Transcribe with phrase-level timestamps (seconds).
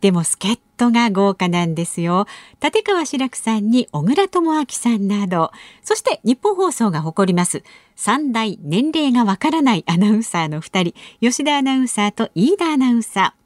[0.00, 2.26] でも助っ人が豪華なんですよ。
[2.62, 5.52] 立川志らくさんに小倉智昭さんなど、
[5.82, 7.62] そして日本放送が誇ります
[7.96, 13.39] 三代年齢がわからないアナウンサーの二人、吉田アナウンサーと飯田アナウンサー。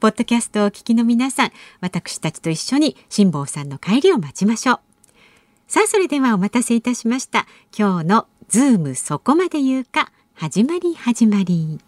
[0.00, 4.80] ポッドキャストをお聞きの皆さん、私たちと一緒に辛坊さんの帰りを待ちましょう。
[5.66, 7.46] さあ、それではお待たせいたしました。
[7.76, 11.80] 今日のズームそこまで言うか、始まり始まり。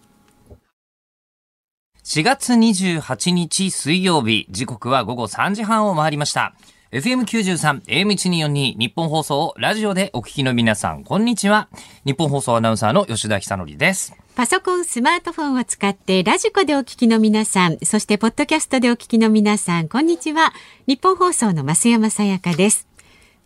[2.03, 6.55] 4月28日水曜日、時刻は午後3時半を回りました。
[6.93, 11.69] FM93、AM1242、ニッポン放送を、ラジオでお聞きの皆さん、こんにちは。
[12.05, 14.13] ニッポン放送アナウンサーの吉田尚記です。
[14.35, 20.53] パソコン、スマートフォンを使ってラジコでお聞きの皆さん、そしてポッドキャストでお聞きの皆さん、こんにちは。
[20.89, 22.89] ニッポン放送の増山さやかです。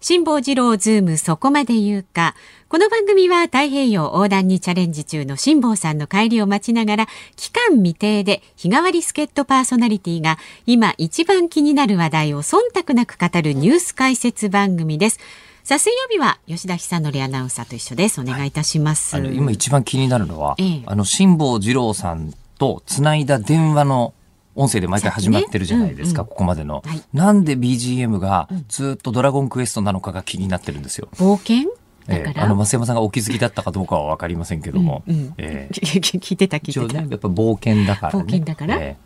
[0.07, 2.35] 辛坊治郎ズームそこまで言うか。
[2.69, 15.21] この番組は太平洋横断にチャレンジ中の辛坊さんの帰りを待ちながら、期間未定で日替わり助っ人パーソナリティが今一番気になる話題を忖度なく語るニュース解説番組です。
[15.63, 18.21] さあ水曜日は吉田久典アナウンサーと一緒です。
[18.21, 19.17] お願いいたします。
[19.17, 24.13] はい、今一番気になるのは、ええ、あの辛坊治郎さんとつないだ電話の
[24.55, 26.31] 音声で毎回始まってるじゃないですか、ねうん。
[26.31, 31.09] うん、ここまでの、はい、なんで BGM がずっとドラゴンクエストなのかが気になってるんですよ。
[31.15, 31.71] 冒険？
[32.07, 38.97] えー、あの増山さんがお気づきだったかどうかは分かりませんけども、うんうん、えー、 聞いてた聞いてた、ね、やっぱ冒険だから、ね、冒険だから、え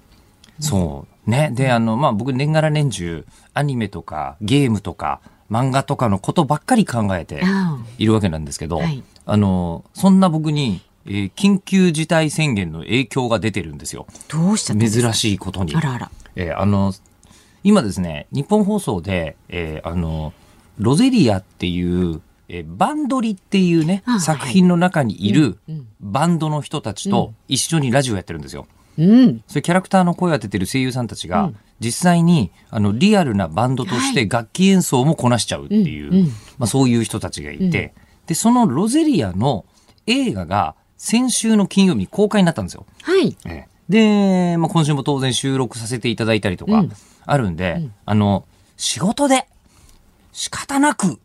[0.61, 1.53] ー、そうね。
[1.55, 7.43] であのまあ僕年がら年中アニメとかゲームとか漫画とかのことばっかり考えて
[7.99, 14.07] いるわけなんですけど、はい、あの、そんな僕に、えー、緊急事態宣言の影響が出てるんですよ。
[14.29, 15.75] どうした珍しいことに。
[15.75, 16.11] あらあら。
[16.37, 16.93] えー、あの、
[17.65, 20.33] 今ですね、日本放送で、えー、あの、
[20.79, 25.59] ロゼリアっていう、えー、バンドリっていうね、作品の中にいる
[26.01, 28.67] バンドの人たちと一緒にラジオやってるんですよ。
[28.99, 36.23] うん、それキャラクターの声を当ててる声優さんたちが、うん、実際にあのリアルなバンドとして楽器演奏もこなしちゃうっていう、はい、
[36.59, 37.95] まあ、そういう人たちがいて、
[38.27, 39.65] でそのロゼリアの
[40.07, 42.85] 映画が先週の金曜日に公開になったんですよ。
[43.03, 46.85] はい、えで、まあ、今週も当然収録させていただいたりとか
[47.25, 48.45] あるんで、あの
[48.77, 49.49] 仕事で
[50.33, 51.19] 仕方なく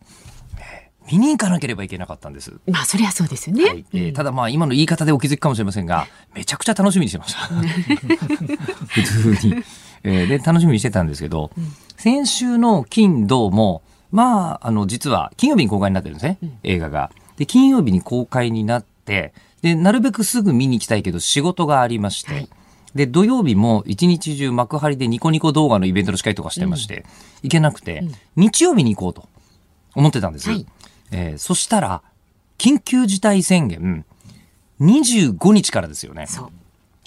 [1.12, 2.54] 見に行かなければいけなかったんです。
[2.68, 3.64] まあ、そりゃそうですよね。
[3.66, 7.40] はい、えー、ただまあ、今の言い方でお気づきかもしれませんが、めちゃくちゃ楽しみにしてました。
[8.88, 9.04] 普
[9.38, 9.64] 通に。
[10.04, 17.12] えー、で、楽しみにしてたんですけど、うん、先週の金、土も、まあ、あの、実は、金曜日に公開になってるんですね、うん、映画が。
[17.38, 22.50] で、金曜日に公開になって、で、なるべくすぐ見に行きたいけど、仕事がありまして、はい、
[22.94, 27.04] で、土曜日も一日中幕張でニコニコ動画のイベントの司会とかしてまして、うん、
[27.44, 28.04] 行けなくて、
[28.36, 29.28] 日曜日に行こうと
[29.96, 30.50] 思ってたんです。
[30.50, 30.68] はい
[31.12, 32.04] えー、そしたら、
[32.58, 34.06] 緊急事態宣言、
[34.82, 36.28] 25日からですよね。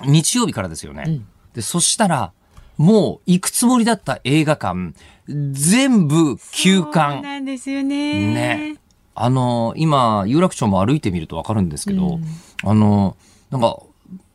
[0.04, 1.04] 日曜日からですよね。
[1.06, 2.32] うん、で、そしたら、
[2.78, 4.94] もう行くつもりだった映画館、
[5.26, 7.14] 全部休館。
[7.14, 8.34] そうなんですよね。
[8.34, 8.76] ね。
[9.16, 12.24] あの、今、有楽町も歩いてみるとわかるんですけど、うん、
[12.62, 13.16] あの、
[13.50, 13.80] なんか、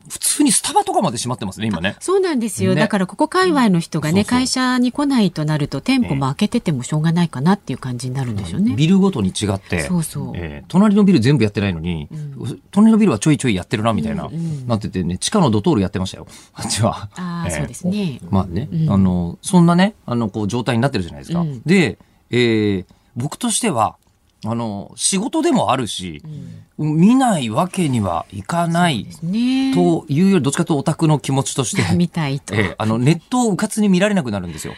[0.08, 1.96] 普通にスタバとかまで閉まってますね、今ね。
[2.00, 2.74] そうなんですよ。
[2.74, 8.74] ね、だからここ界隈の人がね、会社に来ないとなると、店舗も開けててもしょうがないかなっていう感じになるんでしょうね。
[8.74, 17.08] ビルごとに違って、そうそう、えー、隣のビル全部やってないのに、うん、隣のビルはちょいちょいやってるな、みたいな、うんうん、なっててね、地下のドトールやってましたよ、あっちは。
[17.14, 18.20] ああ、えー、そうですね。
[18.28, 21.40] まあね、うん、あの、そんなね、あの、こう、状態になってるじゃないですか。
[21.40, 21.98] うん、で、
[22.30, 22.86] えー、
[23.16, 23.96] 僕としては、
[24.44, 26.22] あの仕事でもあるし、
[26.78, 29.06] うん、見ないわけにはいかない
[29.74, 34.74] というよりどっちかというとオタクの気持ちとして 見たいと、えあのネットをうかつに見られなくなるんですよ。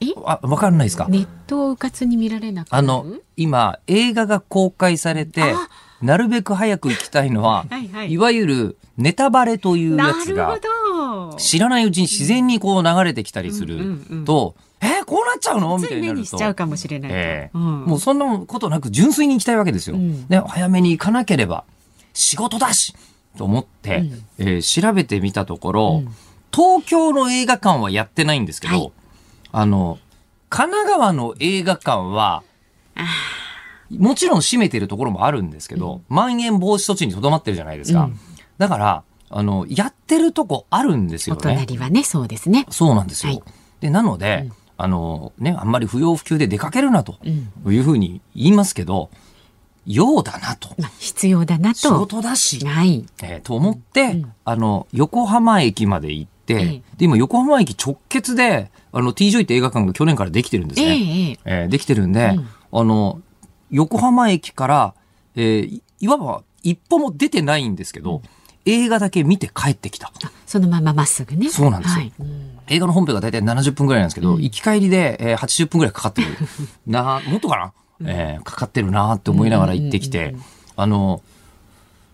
[0.00, 0.06] え？
[0.24, 1.06] あ分かんないですか？
[1.08, 3.06] ネットをうかつに見られなくあの
[3.36, 5.54] 今映画が公開されて
[6.00, 10.58] なるべく早く行きたいのははい、はい、いわゆるネタバレというやつが
[11.38, 15.78] 知らないうちに自然にこう流れてきたりすると、うんうんうんえー、こうなっちゃうの？
[15.78, 16.24] みたいになると。
[16.26, 19.96] しちゃうかもしれない、えーうん、もうそんなことなく純粋に行きたいわけですよ。
[19.96, 21.64] うん、で早めに行かなければ
[22.12, 22.94] 仕事だし
[23.38, 26.02] と思って、うん、えー、調べてみたところ、
[26.54, 28.92] 東京の映画館はやってないんですけど、はい、
[29.52, 29.98] あの、
[30.50, 32.42] 神奈川の映画館は、
[33.90, 36.38] もちろん閉めてるところもあるんですけど、まん。
[36.38, 38.02] 延防止措置にとどまってるじゃないですか。
[38.04, 38.18] うん。
[38.58, 41.42] だから、あの、やってるとこあるんですおよね。
[41.42, 42.66] 隣はね、そうですね。
[42.68, 43.32] そうなんですよ。
[43.32, 43.42] はい。
[43.80, 44.50] で、なので、
[44.82, 47.72] あの、ね、あんまり不要不急で出かけるなとうん。
[47.74, 49.10] いうふうに言いますけど、
[49.86, 50.70] 用だなと。
[50.78, 51.98] まあ、必要だな仕と。
[52.00, 53.04] 事だし、はい。
[53.22, 60.94] えーと思って、うんあの、横浜駅まで行って、ええで、今横浜駅直結で、あの、T ジョイって映画館が去年からできてるんですええね。
[61.04, 62.48] えええーできてるんで、うん
[62.80, 63.20] あの、
[63.70, 64.94] 横浜駅から、
[65.36, 68.22] えーいいわば一歩も出てないんですけど、
[68.64, 70.12] 映画だけ見て帰ってきた。
[70.24, 71.48] あそのまままっすぐね。
[71.48, 76.28] そうなんですよはいうん映画の本編が大体70分ぐらいなんですけど、うん行き帰りで、えー80分ぐらいかかってる。
[76.86, 77.72] な、もっとかな、
[78.10, 80.34] えーかかってるなって思いながら行ってきて、
[80.76, 81.22] あの、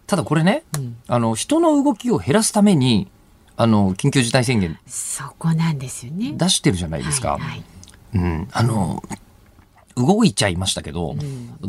[0.06, 3.08] ただこれね、うんあの、人の動きを減らすために、
[3.56, 6.32] あの、緊急事態宣言そこなんですよね。
[6.36, 7.32] 出してるじゃないですか。
[7.32, 7.62] はいはい
[8.14, 8.48] うん。
[8.52, 9.02] あの、
[9.98, 11.16] 動いちゃいましたけど、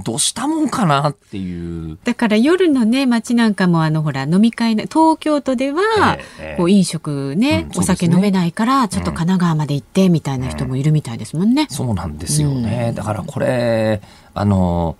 [0.06, 1.98] どうしたもんかなっていう。
[2.04, 5.82] だから夜のね街なんかもあのほら飲み会の東京都では、
[6.18, 11.68] ええええこう飲食ね、うんお酒飲めないからちょっと神奈川まで行ってみたいな人もいるみたいですもんね。
[11.70, 12.94] そうなんですよね。
[12.96, 14.02] だからこれ、
[14.34, 14.98] あの、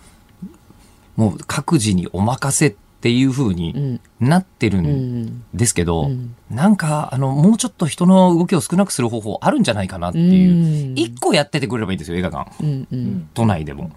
[1.16, 4.86] もう各自にお任せっていう風うにんなってるうん
[5.26, 10.94] んですけど、うんなんか、あの、もうちょっと人の動きを少なくする方法あるんじゃないかなっていう。
[10.96, 12.52] 一個やっててくれればいいんですよ、映画館。
[12.64, 13.92] うんうん都内でも。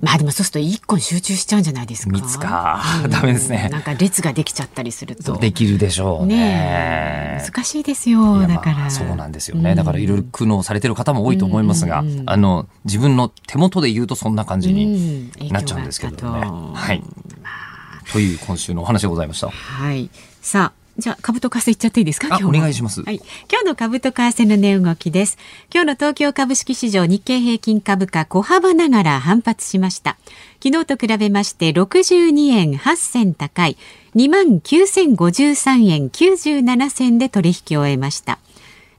[0.00, 2.12] まあでもそうすると一個に集中しちゃうんじゃないですか。
[2.12, 5.36] 三つかうんダメですねなんか列ができちゃったりすると。
[5.36, 6.36] できるでしょうね。
[6.36, 9.74] ねえ難しいですいよやだから、まあそうなんですよね。
[9.74, 16.18] だからいろいろ苦悩されてる方も多いと思いますが、うんうんうんあの、自分の手元で言うとそんな感じにうんなっちゃうんですけどね。
[16.22, 16.72] 影響が
[17.44, 17.61] あ
[18.12, 18.34] とはい。
[18.34, 19.48] う今週のお話でございました。
[19.50, 20.08] はい。
[20.40, 22.26] さあ、じゃあ株と為替いっちゃっていいですか？
[22.26, 23.16] あ今日もお願いしますはい。
[23.50, 25.38] 今日の株と為替の値動きです。
[25.72, 30.18] 今日の東京株式市場日経平均株価小幅ながら反発しました。
[30.62, 33.76] 昨日と比べまして62円8銭高い
[34.14, 38.38] 29,053円97銭で取引を終えました。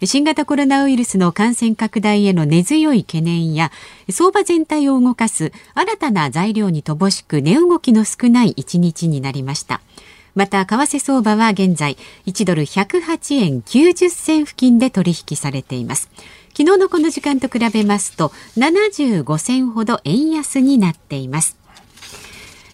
[0.06, 3.72] 新型コロナウイルスの感染拡大への根強い懸念や
[4.10, 9.82] 相場全体を動かす新たな材料に乏しく値動きの少ない一日になりました。
[10.36, 11.96] また為替相場は現在
[12.26, 16.10] 1ドル108円90銭付近で取引されています。
[16.58, 21.63] 昨日のこの時間と比べますと75銭ほど円安になっています。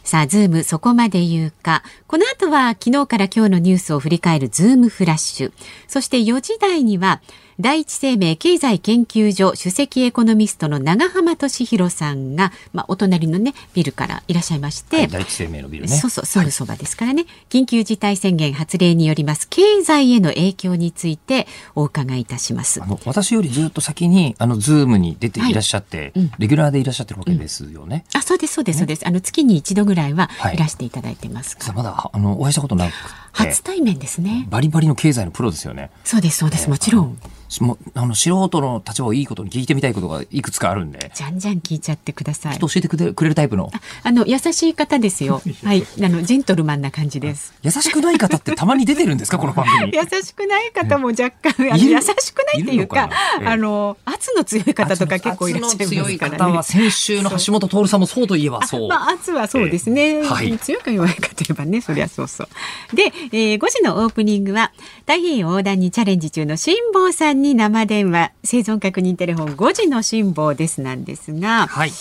[0.09, 1.83] さあ、ズームそこまで言うか。
[2.07, 5.53] この後は昨日から今日のニュースを振り返るズームフラッシュ。
[5.87, 7.21] そして4時台には、
[7.59, 15.89] 第一生命経済研究所首席エコノミストの永濱利廣さんが、まあ、お隣のね、ビルからいらっしゃいまして、はい第一生命のビルね。
[15.89, 22.85] そうそう、すぐそばですからね、緊急事態宣言発令によります経済への影響についてお伺いいたしますあ。
[22.85, 28.05] の私よりずっと先にあのズームに出ていらっしゃって、うんレギュラーでいらっしゃってるわけですよね。
[28.13, 29.05] あ、そうです、そうです、そうです。
[29.05, 32.97] あの、月に一度ぐらいははいいらしていただいてますかまだあのお会いしたことなくて
[33.33, 34.47] 初対面ですね。
[34.49, 35.89] バリバリの経済のプロですよね。
[36.05, 37.19] そうです、そうです、もちろん。
[37.61, 43.71] もうあの素人の立場をいいことに聞いてみたいことがいくつかあるんで、じゃんじゃん聞いちゃってください教えてくれくれるタイプの。
[44.03, 45.41] あの、優しい方ですよ。
[45.65, 45.81] はい。
[46.03, 47.53] あの、ジェントルマンな感じです。
[47.63, 49.37] 優しくない方ってたまに出てるんですか？
[49.39, 49.93] この番組。
[49.93, 53.09] 優しくない方も若干、あのいる優しくないっていうか
[53.39, 55.95] ええあの、圧の強い方とか結構いらっしゃいますからね。
[55.95, 58.87] 圧の強い方は先週の橋本徹さんもそうといえばそう。
[58.87, 60.01] まあ、圧はそうですね。
[60.17, 62.95] えーはい強いか弱いかといえばね、そりゃそうそう。
[62.95, 64.71] で、えー5時のオープニングは、
[65.07, 71.91] 太平洋横断にチャレンジ中の辛坊さんに生電話、生存確認テレフォン5時の辛坊ですなんですが、はい。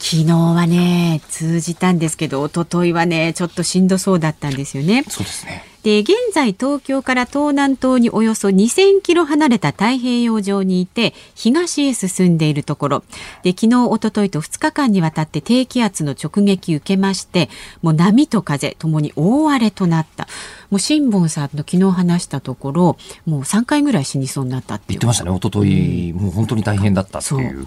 [0.00, 5.04] 昨日はね、通じたんですけど、一昨日はね、ちょっとしんどそうだったんですよね。
[5.08, 5.64] そうですね。
[5.82, 13.04] で現在東京から東南東におよそ2000キロ離れた太平洋上にいて東へ進んでいるところ
[13.42, 17.48] で昨日一昨日と2日間にわたって低気圧の直撃受けまして
[17.82, 20.26] もう波と風ともに大荒れとなった
[20.70, 25.30] もう辛坊さんの昨日話したところもう3回ぐらい死にそうになったって言ってましたね。
[25.34, 27.66] 一昨日、もう本当に大変だったっていう。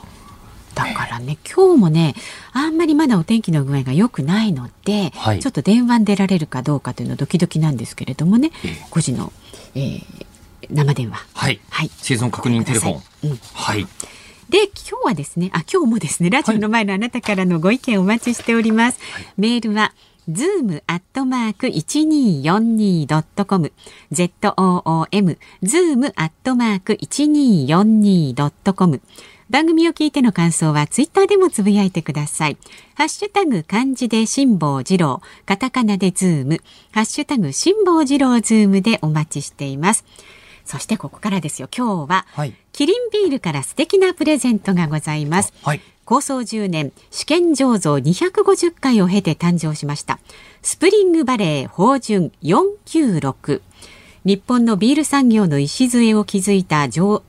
[0.73, 2.15] だからね今日もね
[2.53, 5.39] あんまりまだお天気の具合が良くないので、はい。
[5.39, 8.71] ちょっと電話に出られるかどうかというのはドキドキなんですけれどもね、ええ。
[8.91, 9.31] 5時の、
[9.75, 10.31] えー
[10.69, 11.25] 生電話。
[11.33, 11.59] はい。
[11.69, 11.89] はい。
[11.97, 13.01] 生存確認テレフォン。
[13.23, 13.39] うん。
[13.53, 13.87] はい。
[14.49, 18.99] で今日はですねあ今日もですねラジオの前のあなたからのご意見お待ちしております、
[19.37, 19.93] メールは
[20.27, 23.71] ズームアットマーク一二四二ドットコム
[24.11, 29.01] z o o m ズームアットマーク一二四二ドットコム
[29.51, 32.57] 番組を聞いての感想はツイッターでもつぶやいてください。
[32.95, 40.05] ハッシュタグ漢字で辛坊治郎、カタカナでズーム、ハッシュタグ辛坊治郎ズームでお待ちしています。
[40.63, 41.67] そしてここからですよ。
[41.75, 50.19] 今日は、はい、キリンビールから素敵なプレゼントがございます、はい、構想10年試験醸造250回を経て誕生しました。
[50.61, 53.61] スプリングバレー芳醇496
[54.23, 57.21] 日本のビール産業の礎を築いた醸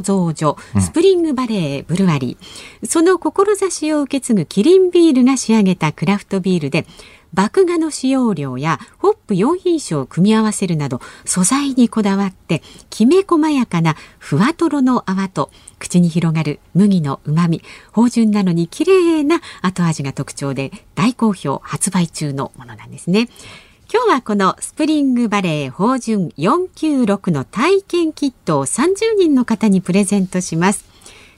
[0.00, 6.84] 造所、スプリングバレーブルワリー、その志を受け継ぐキリンビールが仕上げたクラフトビールで、
[7.32, 23.28] 麦芽の使用量やホップ4品種を組み合わせるなど素材にこだわってきめ細やかなふわとろの泡と口に広がる麦の旨味芳醇なのに綺麗な後味が特徴で大好評発売中のものなんですね。
[23.92, 30.86] 今日はこのスプリングバレー芳醇496の体験キットを30人の方にプレゼントします。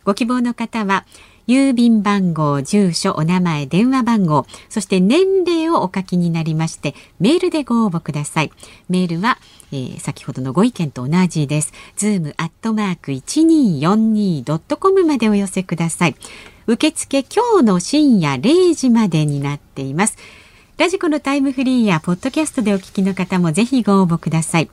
[0.04, 1.04] ご希望の方は
[1.48, 8.52] 郵便番号、住所、お名前、電話番号、そして年齢をお書きになりまして、メールでご応募ください。
[8.88, 9.38] メールは、
[9.72, 11.72] えー、先ほどのご意見と同じです。
[11.96, 16.14] ズームアットマーク 1242.com までお寄せください。
[16.68, 20.43] 受付今日の深夜0時までになっています。
[20.76, 24.68] ラジコのタイムフリーやポッドキャストでお聞きの方もぜひご応募ください。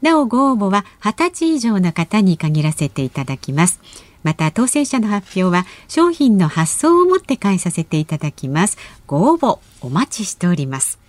[0.00, 3.78] なおご応募は20歳以上の方に限らせていただきます。
[4.22, 8.78] また当選者の発表は商品の発送をもって代えさせていただきます。
[9.06, 11.01] ご応募お待ちしております。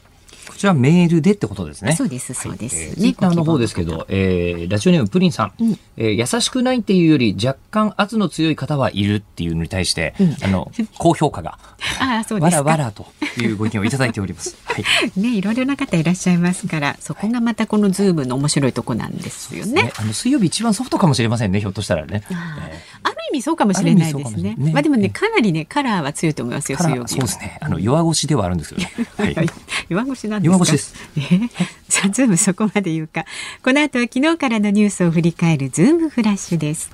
[0.47, 1.93] こちらメールでってことですね。
[1.93, 2.75] そうです、そうです。
[2.75, 11.57] はい、えー、ツイッターの方ですけど、えー、ラジオネームプリンさん、うん、えー、優しくないっていうより若干圧の強い方はいるっていうのに対して、うん、あの、高評価が、
[11.99, 13.05] あそうですわらわらと
[13.41, 14.55] いうご意見をいただいております。
[14.65, 15.19] はい。
[15.19, 19.83] ね、いろいろな方いらっしゃいますから、そこがまたこのズームの面白いとこなんですよね。
[19.83, 22.23] ねあの、水曜日一番ソフトかもしれませんね、ひょっとしたらね。
[22.29, 24.55] あえー、ある意味そうかもしれないですね。
[24.57, 27.13] ねまあでもね、かなりね、カラーは強いと思いますよ、水曜日。
[27.13, 27.57] そうですね。
[27.61, 28.91] あの、弱腰ではあるんですけどね。
[29.35, 29.49] はい。
[29.89, 30.95] 弱腰なんです弱腰です。
[31.17, 31.19] え？
[31.19, 31.49] ー、
[31.89, 33.25] さあ、ズームそこまで言うか。
[33.63, 36.91] この後は昨日からのニュースを振り返るズームフラッシュです。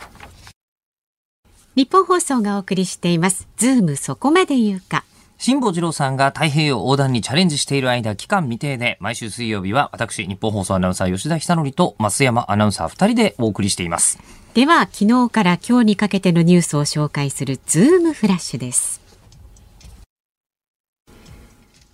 [1.76, 3.48] ニッポン放送がお送りしています。
[3.58, 5.06] ズームそこまで言うか。
[5.38, 14.20] 辛坊治郎さんが太平洋横断にチャレンジしている間、期間未定で、毎週水曜日は私、ニッポン放送アナウンサー吉田尚記と増山アナウンサー二人でお送りしています。
[14.54, 19.00] では、昨日から今日にかけてのニュースを紹介するズームフラッシュです。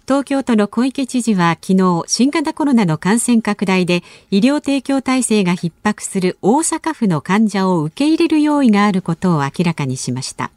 [0.07, 10.51] 東京都の小池知事は昨日新型コロナの感染拡大で医療提供体制が逼迫する大阪府の患者を受け入れる用意があることを明らかにしました。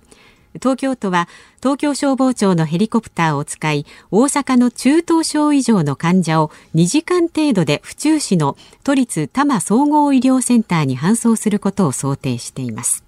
[0.54, 1.28] 東京都は
[1.62, 13.07] 東京消防庁のヘリコプターを使い大阪の中等症以上の患者を2時間程度で府中市の都立多摩総合医療センターに搬送することを想定しています。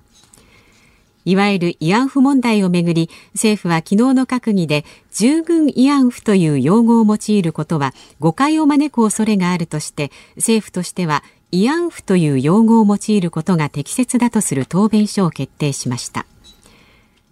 [1.25, 11.23] いわゆる慰安婦問題をめぐり政府は昨日の閣議で従軍慰安婦という用語を用いることは誤解を招く恐れがあるとして政府としては
[11.53, 16.27] 慰安婦という用語を用いることが適切だとする答弁書を決定しました。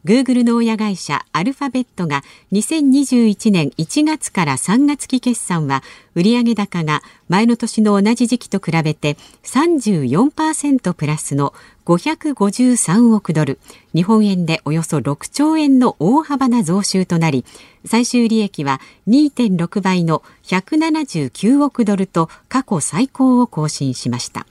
[0.04, 5.82] グーグルの親会社アルファベットが2021年1月から3月期決算は
[6.14, 11.52] 売上高が前の年の同じ時期と比べて34%プラスの
[11.88, 13.58] 553億ドル。
[13.94, 17.46] 日本円でおよそ6兆円の大幅な増収となり
[17.86, 24.46] 最終利益は2.6倍の179億ドルと過去最高を更新しました。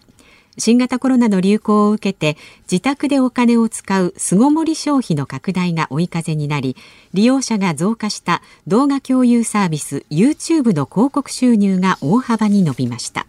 [0.58, 6.76] 新型コロナの流行を受けて自宅でお金を使う巣ごもり消費の拡大が追い風になり
[7.14, 13.28] 利用者が増加した動画共有サービス YouTube の広告収入が大幅に伸びました。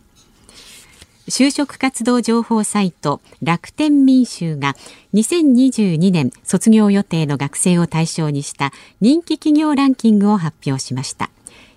[1.28, 4.74] 就職活動情報サイト楽天民衆が
[5.12, 11.30] 2022年卒業予定の学生を対象にした人気企業ランキングを発表しました。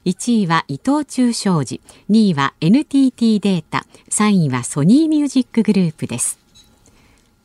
[0.05, 6.39] 1位は伊藤忠商事2位は NTT データ3位はソニーミュージックグループです。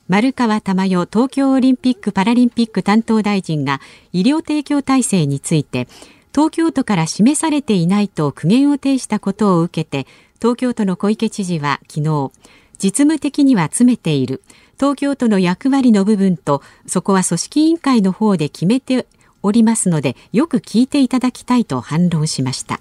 [0.08, 3.80] 丸川珠代東京オリンピック・パラリンピック担当大臣が
[4.12, 5.88] 医療提供体制について
[6.32, 10.06] 東京都から示されていないと苦言を呈したことを受けて
[10.40, 12.30] 東京都の小池知事は昨日
[12.78, 14.42] 実務的には詰めている。
[14.78, 19.06] 東京都の役割の部分とそこは組織委員会の方で決めて
[19.42, 22.80] おりますのでよく聞いていただきたいと反論しました。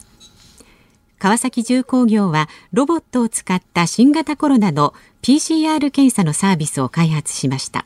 [1.18, 7.86] 川崎重工業はロボットを使った新型コロナの PCR 検査のサービスを開発しました。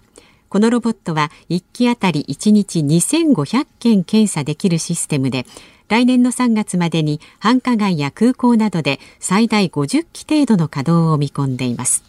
[0.49, 5.45] このロボットは1機あたり1日2500件検査できるシステムで
[5.89, 12.03] 来年の3月までに繁華街や空港などで最大50機程度の稼働を見込んでいます。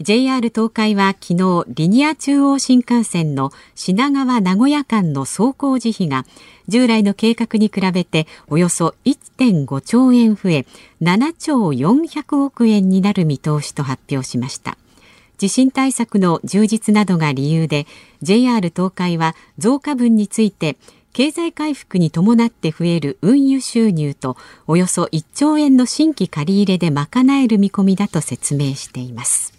[0.00, 6.24] JR 東海は昨日リニア中央新幹線の品川名古屋間の走行時費が
[6.68, 10.66] 従来の計画に比べておよそ1.5兆円増え
[11.02, 14.78] 7兆400億円になる見通しと発表しました。
[15.36, 17.86] 地震対策の充実などが理由で
[18.22, 20.76] JR 東海は増加分について
[21.18, 24.36] 経済回復に伴って増える運輸収入と
[24.68, 27.08] およそ1兆円の新規借り入れで賄
[27.42, 29.52] える見込みだと説明しています。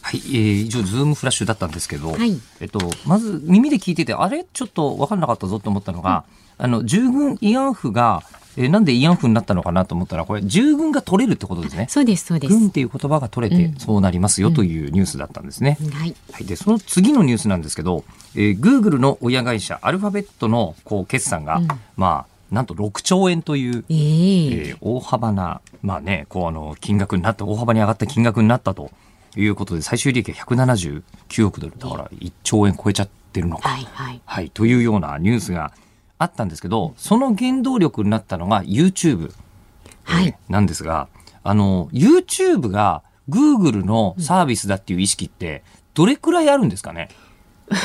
[0.00, 2.40] はい、えー、以上、ズームフラッシュだったんですけど、はい。
[2.60, 4.44] えっと、まず耳で聞いてて、あれ？
[4.44, 6.24] ちょっと分かんなかったぞと思ったのが、
[6.56, 8.22] あの、従軍慰安婦が、
[8.56, 11.86] えーなんで慰安婦になったのかなと思ったら、これ、従軍が取れるってことですね。
[11.88, 12.54] そうですそうです。
[12.54, 13.78] 軍っていう言葉が取れてうん。
[13.78, 15.78] そうなりますよというニュースだったんですね。
[15.92, 16.14] はい。
[16.32, 18.04] はい、でその次のニュースなんですけど、
[18.34, 21.68] えー、Google の親会社アルファベットのこう決算が、うん。
[21.96, 28.90] まあなんと6兆円という、えええー大幅な、まあね、こうあの金額になった大幅に上がった金額になったと
[29.36, 31.02] いうことで最終利益が179
[31.46, 31.78] 億ドル。
[31.78, 33.68] だから1兆円超えちゃってるのか。
[33.68, 34.20] はいはい。
[34.24, 35.72] はい、というようなニュースが
[36.20, 39.32] あったんですけど、その原動力になったのが YouTube、
[40.50, 41.08] なんですが、
[41.42, 45.62] あの、YouTube が Google のサービスだっていう意識って、
[45.94, 47.08] どれくらいあるんですかね、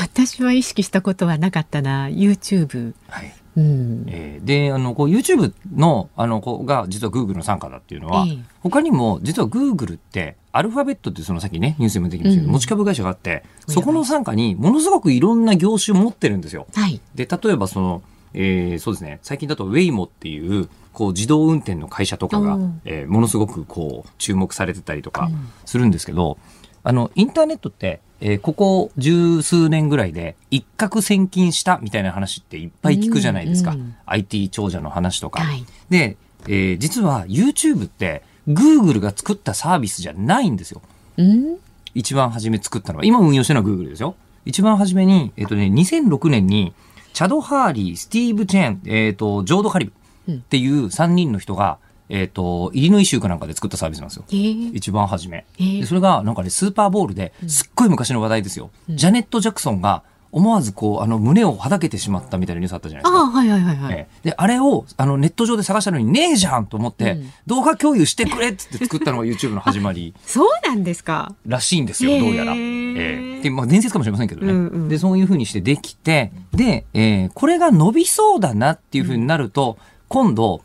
[0.02, 3.34] 私は意識したことはなかったな YouTube はい。
[3.56, 4.06] うん。
[4.08, 8.38] えーで、あの、こう YouTube の、あの、こうが実は Google の傘下だっていうのは、ええ。
[8.60, 12.54] 他にも実は Google って、アルファベットってそのさっきね、ニュースにも出てきましたけど、うん。
[12.54, 16.68] 持ち株会社があって、うんそこの傘下にものすごくいろんな業種を持ってるんですよ。
[16.76, 17.00] はい。
[17.16, 18.02] で、例えばその、
[18.36, 26.38] えーそうですね、最近だと Waymo っていう、こう自動運転の会社とかがおー、えーものすごくこう注目されてたりとかうんするんですけど、
[26.84, 33.72] あの、インターネットって、えーここ十数年ぐらいで一攫千金したみたいな話っていっぱい聞くじゃないですか。
[33.72, 35.42] うんうん IT 長者の話とか。
[35.42, 40.82] はいで、えー実は YouTube って Google が作ったサービスじゃないんですよ。
[41.18, 41.58] うん
[41.96, 44.16] 一番初め作ったのは、今運用してるのは Google ですよ。
[44.44, 46.74] 一番初めに、えっ、とね、2006年に、
[47.16, 49.90] チャド・ハーリー、スティーブ・チェーン、えっ、と、ジョード・カリ
[50.28, 51.78] ブっていう3人の人が、
[52.10, 54.26] えっ、と、イリノイ州かなんかで作ったサービスなんですよ。
[54.34, 55.46] ええ一番初め。
[55.58, 58.70] えーでそれが、なんかね、スーパーボールで、すっごい昔の話題ですよ。
[58.90, 60.04] ジャネット・ジャクソンが、
[60.34, 63.18] 思わずこう、あの、胸をはだけてしまったみたいなニュースあったじゃないですか。
[63.18, 72.56] ああはいはいはいはい、ええで、あれを、あの、ネット上で探したのにねえじゃんと思って、うん動画共有してくれっつって作ったのが YouTube の始まりそうなんですからしいんですよ、どうやら。
[72.56, 72.58] え
[72.96, 74.52] えで、まあ、伝説かもしれませんけどね。
[74.52, 74.90] うんうん。
[74.90, 79.78] で、そういうふうにしてできて、で、えーこれが伸びそうだなっていうふうになると、
[80.08, 80.62] 今度、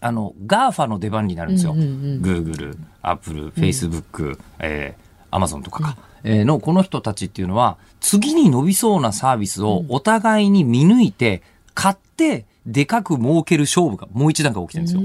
[0.00, 1.72] あの、GAFA の出番になるんですよ。
[1.72, 5.96] うんうんうん Google、Apple、Facebook、えー、Amazon とかか。
[6.22, 11.42] えーの、この人たちっていうのは、次に伸びそうなサービスをお互いに見抜いて、
[11.74, 15.02] 買って、でかく儲ける勝負がもう一段階起きてるんですよ。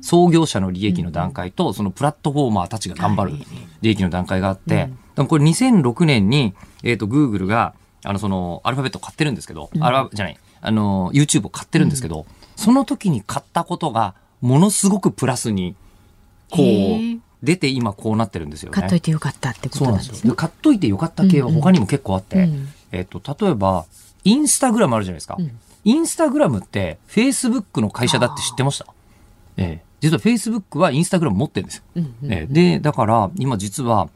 [0.00, 3.46] 創業者の利益の段階と、そのプラットフォーマーたちが頑張るはい
[3.82, 6.54] 利益の段階があって、でもこれ2006年に、
[6.84, 15.74] えっ、と、Google が、あの、その、アルファベットを買ってるんですけど、アルファじゃない、あの、YouTube を買ってるんですけど、その時に買ったことが、ものすごくプラスに、
[16.50, 18.74] こう、出て今こうなってるんですよね。
[18.74, 20.16] 買っといてよかったってことそうなんんですすよ。
[20.18, 22.42] なでねで買っといてよかった系は他にも結構あって、うん。
[22.42, 23.84] うんえっ、と、例えば、
[24.24, 25.34] インスタグラムあるじゃないですか。
[25.34, 25.50] ん。
[25.84, 28.86] インスタグラムって、フェイスブックの会社だって知ってました？
[29.56, 29.88] ええ。
[30.00, 31.82] 実はフェイスブックはインスタグラム持ってるんですよ。
[31.96, 32.32] うんうん。
[32.32, 32.52] ええ。
[32.52, 34.08] で、だから、今実は、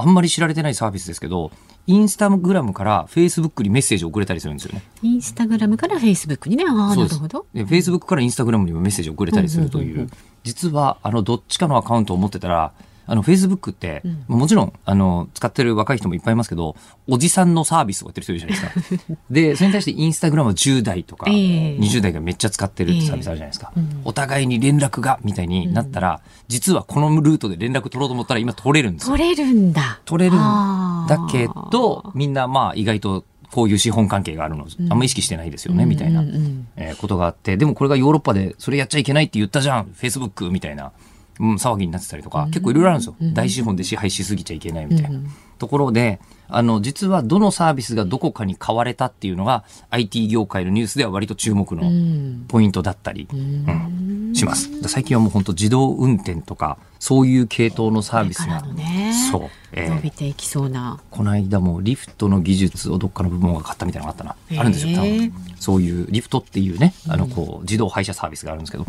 [0.00, 1.50] あんまり知られてないサービスですけど、
[1.86, 4.82] インスタグラムからフェイスブックにメッセージを送れたりするんですよね。
[5.02, 6.64] インスタグラムからフェイスブックにね。
[6.66, 7.46] ああなるほど。
[7.52, 10.08] で、フェイスブックからインスタグラムにもメッセージを送れたりするという、
[10.42, 12.72] 実は、あの、どっちかのアカウントを持ってたら、
[13.10, 16.76] あの、フェイスブックって、もちろん、あの、使ってる若い人もいっぱいいますけど、
[17.08, 19.14] おじさんのサービスをやってる人いるじゃないですか。
[19.28, 21.76] で、それに対してインスタグラムは10代とか、ええ。
[21.80, 23.72] 20代がめっちゃ使ってるってサービスあるじゃないですか。
[23.76, 23.82] ええ。
[23.82, 24.00] うん。
[24.04, 29.16] お互いに連絡が、みたいになったら、実はこのルートで連絡取ろうと思ったら今取れるんですよ。
[29.16, 29.98] 取れるんだ。
[30.04, 36.34] 取れるんだけど、みんなまあ意外とこういう資本関係があるの、あんま意識してないですよね、みたいな、うんうん。
[36.36, 40.92] うんえーことがあって、でもこれがヨーロッパでそれやっちゃいけないって言ったじゃん、フェイスブックみたいな、
[41.40, 43.16] うん、騒ぎになってたりとか、結構いろいろあるんですよ。
[43.32, 45.20] 大資本で支配しすぎちゃいけないみたいな。
[45.58, 46.20] ところで、
[46.52, 54.70] あの、実はどのサービスがどこかに買われたっていうのが IT 業界のニュースでは割と注目のうんポイントだったり、うんします。
[54.88, 64.60] 最近はもう本当自動運転とか、そういう系統のサービスがねそう、えー伸びていきそうなこの間もリフトの技術をどっかの部門が買ったみたいなのがあったな。
[64.60, 65.32] あるんですよ、多分。
[65.58, 68.86] そういうリフトっていうね、あの、こう、自動配車サービスがあるんですけど。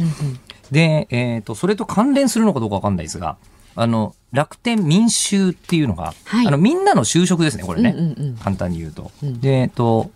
[0.71, 3.38] で、えっ、と、それと関連するのかどうかわかんないですが、
[3.75, 7.93] あの、楽天みん就っていうのが、はいあの、みんなの就職ですね、これね。
[7.97, 9.12] うんうんうん簡単に言うと。
[9.23, 10.12] うんで、えっ、と、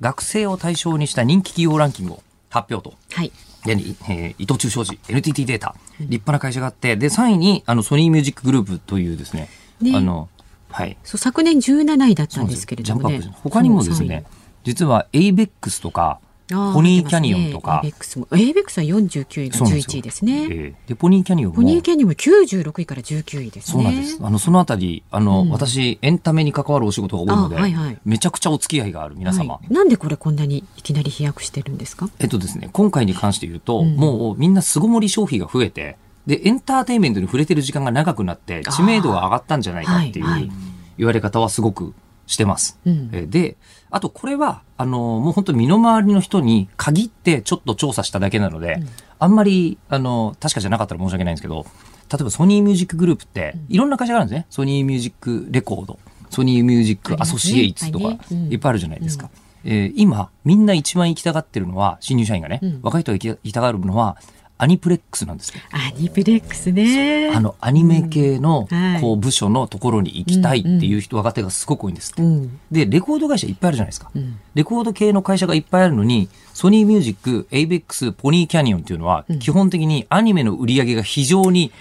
[0.00, 2.96] 学生を対象にした人気企業ランキングを発表と。
[3.12, 3.32] はい。
[3.64, 9.48] で、えー伊藤忠商事、NTT データ、立派な会社があって、で、3位に、あの、ソニーミュージックグループというですね、
[9.80, 10.28] ねあの、
[10.68, 10.96] はい。
[11.04, 14.24] そう昨年17位だったんですけれどもねジャンプアップ他にもですね、
[14.64, 17.80] 実は avex とか、ポニーキャニオンとか。
[17.84, 18.28] エイベックスも。
[18.32, 19.92] エイベックスは49位がそうなんですよ。
[19.96, 20.42] 11位ですね。
[20.44, 23.72] えーで、ポニーキャニオンも、ポニーキャニオンも96位から19位ですね。
[23.72, 24.18] そうなんです。
[24.20, 25.50] あの、そのあたり、あの、うん。
[25.50, 27.98] 私、エンタメに関わるお仕事が多いので、あはいはい。
[28.04, 29.54] めちゃくちゃお付き合いがある皆様。
[29.54, 29.72] はい。
[29.72, 32.08] なんでこれこんなにいきなり飛躍してるんですか？
[32.18, 33.96] えっとですね、今回に関して言うと、うん。
[33.96, 40.44] もうみんな巣ごもり消費が増えて、で、エンターテインメントに触れてる時間が長くなって、知名度が上がったんじゃないかっていはいはい。
[40.44, 40.50] う
[40.98, 41.94] 言われ方はすごく
[42.26, 42.78] してます。
[42.86, 43.10] うん。
[43.12, 43.56] えで、
[43.92, 48.88] あとこれは、あの、もう本当に身の回りの人に限ってちょっと調査しただけなので、うん。
[49.18, 51.66] あんまり、あの、確かじゃなかったら申し訳ないんですけど、
[52.10, 54.46] 例えばソニーミュージックグループって、いろんな会社があるんですね。
[54.48, 55.98] ソニーミュージックレコード、
[56.30, 58.16] ソニーミュージックアソシエイツとか
[58.50, 58.54] い。
[58.54, 59.28] っぱいあるじゃないですか。
[59.64, 62.80] えー今、みんな一番行きたがってるのは、新入社員がね、うん。
[62.82, 64.16] 若い人が行きたがるのは、
[64.58, 65.60] アニプレックスなんですよ。
[65.72, 67.30] アニプレックスね。
[67.34, 68.68] あの、アニメ系の
[69.00, 72.22] こう、部署のところに行きたいっていう人、若手がすごく多いんですって。
[72.22, 72.60] うん。
[72.70, 74.10] で、レコード会社いっぱいあるじゃないですか。
[74.14, 74.38] うん。
[74.54, 81.72] レコード系の会社がいっぱいあるのに、ソニーミュージック、エイベックス、ポニーキャニオンっていうのは、基本的にアニメの売り上げが非常に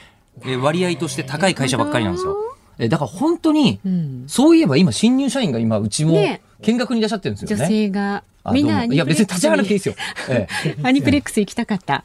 [0.44, 2.36] えー割合として高い会社ばっかりなんですよ。
[2.80, 4.24] えだから本当に、うん。
[4.28, 7.68] そういえば今、新入社員が今、うちもね見学にいらっしゃってるんですよ女ね。
[7.70, 9.96] 性が、あみんなアニプレックス別に立ち上がらなくていいですよ。
[10.30, 12.04] ええ アニプレックス行きたかった。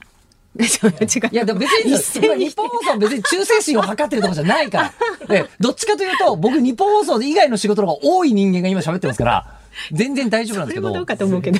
[1.31, 1.97] いや、でも別に
[2.47, 4.93] 日本放送は別に忠誠心を図ってるとかじゃないから。
[5.31, 9.47] ええどっちかというと、僕日本放送以外の仕事の方が多い人間が今喋ってますから、
[9.93, 11.07] 全然大丈夫なんですけどどう。
[11.07, 11.59] かと思うけど。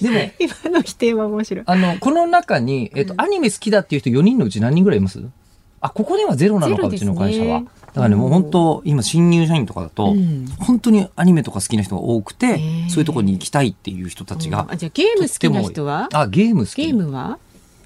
[0.00, 1.64] でも、 今の否定は面白い。
[1.66, 5.20] あの、この中に、えっと、アニメ好きだっていう人4人のうち何人ぐらいいます？
[5.80, 7.60] あ、ここではゼロなのか、ねちの会社は。
[7.60, 14.66] だからね、もう本当、今、新入社員とかだと、うん本当にアニメとか好きな人が多くて、ーそういうところに行きたいっていう人たちが。
[14.68, 16.08] あ、じゃあゲーム好きな人は？
[16.12, 16.82] あ、ゲーム好き。
[16.84, 17.38] ゲームは？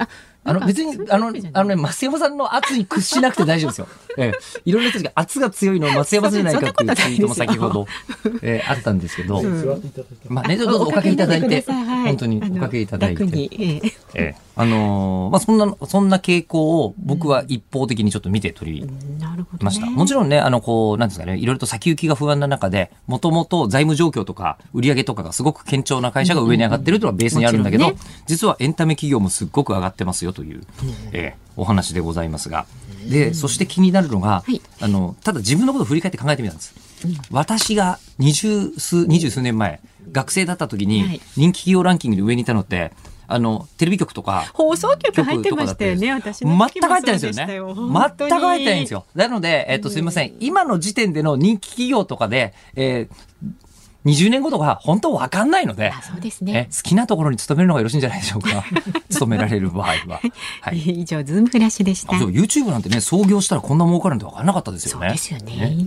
[0.03, 0.09] あ、
[0.45, 3.89] あの別にあのあのね増山さんの圧に屈しなくて大丈夫ですよ。
[4.19, 4.33] ええ、
[4.65, 7.87] いろんな人たちが圧が強いのは増山さんじゃないかっていうツイートも先ほど、
[8.43, 9.83] ええ、あったんですけど、うん。
[10.29, 11.17] まあねどうぞおかけい。
[11.17, 13.81] ただいて本当におかけいただいて、ええ。
[13.85, 18.87] ええ、あのーまあそんなそんな傾向を僕は一方的にちょっと見て取り
[19.19, 19.65] なるほど、ね。
[19.65, 19.87] ました。
[19.87, 27.93] もちろんね、あの、こう、なんですかね、いろいろと先行きが不安な中で、もともと財務状況とか売上とかがすごく堅調な会社が上に上がってるというのはベースにあるんだけど、
[28.27, 30.63] 実はエンタメ企業もすっごく上がってますよという、
[31.13, 32.67] えーお話でございますが。
[33.09, 36.75] で、そして気になるのが、はいあの、ただ自分のことを振り返って考えてみたんです。
[37.31, 39.81] 私が二十数、二十数年前、
[40.13, 42.93] 学生だった時にはい人気企業ランキングで上にいたのって、
[43.27, 47.47] あの、テレビ局とか、放送局入ってましたよね、私全くも入ってないんですよね。
[47.47, 48.99] 全く入ってないんですよ。
[48.99, 49.07] よ。
[49.15, 50.35] なので、えっと、すみません。
[50.41, 53.49] 今の時点での人気企業とかで、えー、
[54.05, 56.69] 20年後とか本当わかんないのであ、、そうですえね。
[56.75, 58.65] 好きなところに勤めるのがよろしいんじゃないでしょうか。
[59.11, 60.21] 勤められる場合は。
[60.61, 60.79] はい。
[61.01, 62.13] 以上、ズームフラッシュでした。
[62.13, 65.09] YouTube なんてね、創業したらこんな儲かるなんて分からなかったですよね。
[65.09, 65.87] そうですよね。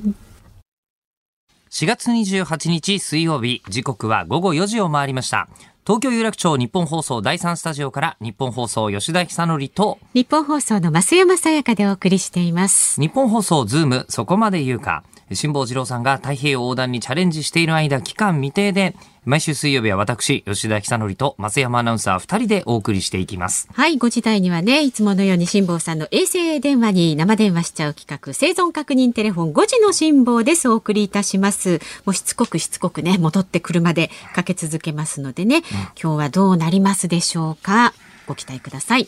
[1.72, 5.50] 4月28日水曜日、時刻は午後4時を回りました。
[5.88, 13.00] 東京有楽町日本放送第3スタジオから日本放送吉田久典と日本放送の増山さやかでお送りしています。
[13.00, 18.96] 日本放送ズームそこまで言うか辛坊治郎さんが太平洋横断にチャレンジしている間期間未定で
[19.26, 30.70] 毎週水曜日は私吉田久典と増山アナウンサー2人でお送りしていきますはい、5時台にはね、いつものように辛坊さんの衛星電話に生電話しちゃう企画、生存確認テレフォン5時の辛坊です。
[30.70, 31.80] お送りいたします。
[32.06, 35.64] もうしつこくしつこくね、戻ってくるまでかけ続けますのでね、
[36.02, 37.94] 今日はどうなりますでしょうか？
[38.28, 39.08] ご期待ください。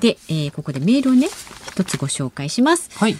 [0.00, 1.28] で、えーここでメールをね、
[1.68, 2.90] 一つご紹介します。
[2.94, 3.16] はい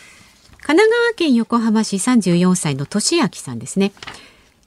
[0.63, 3.93] 神奈川県横浜市34歳の俊明さんですね。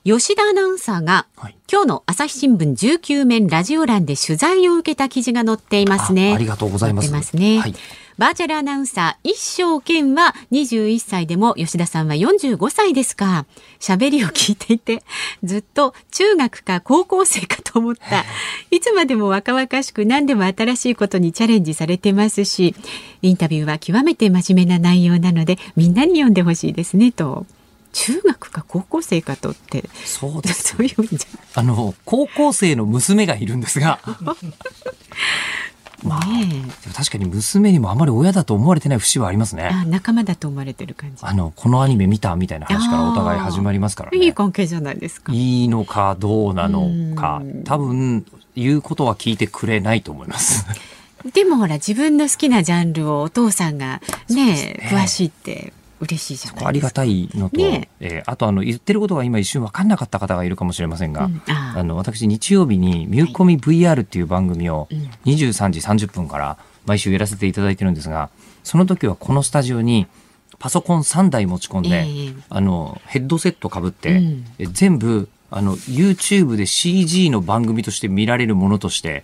[0.05, 6.33] 吉田アナウンサーが、はい今日の朝日新聞19面ラジオ欄で取材を受けた記事が載っていますね。
[6.33, 7.59] あありがとうございますますね。
[7.59, 7.73] はい
[8.17, 13.47] バーチャルアナウンサー一生健は21歳でも吉田さんは45歳ですか。
[13.79, 15.01] 喋りを聞いていて
[15.43, 18.23] ずっと中学か高校生かと思った。
[18.69, 22.75] いつまでも若々しく何でも新しいことにチャレンジされてますし、
[23.23, 27.47] インタビューは極めて真面目な内容なのでみんなに読んでほしいですねと。
[27.93, 31.19] 中学か高校生かとって、そうですそういうんじゃ
[31.59, 33.99] あの高校生の娘がいるんですが
[36.03, 39.61] まあ、ね確かに娘にもあまり親だと思われてない節はありますえ。
[39.61, 41.17] ねあ、仲間だと思われてる感じ。
[41.21, 45.31] あのこのアニメ見たみたいな話からお互い始まりますからねいい関係じゃないですか。
[45.31, 48.25] いいのかどうなのかうん多分
[48.55, 50.65] 言うことは聞いてくれないと思います。
[51.33, 55.71] でもほら自分の好きなジャンルをお父さんがねね詳しいって
[56.03, 56.67] 嬉しいじゃないですか。
[56.67, 58.19] ありがたいのと、ねえ。
[58.19, 61.41] ーあとあの言ってることが今一瞬分かんなかった方がいるかもしれませんが、うん。
[61.47, 65.09] あーあの私日曜日に「ミューコミ VR」っていう番組をうん。
[65.25, 68.29] 23時30分から毎週やらせていただいてるんですが
[68.63, 70.07] その時はこのスタジオに
[70.59, 74.45] パソコン3台持ち込んで、ええあのヘッドセットかぶって、うん。
[74.59, 79.23] え全部あの YouTube で CG の番組として見られるものとして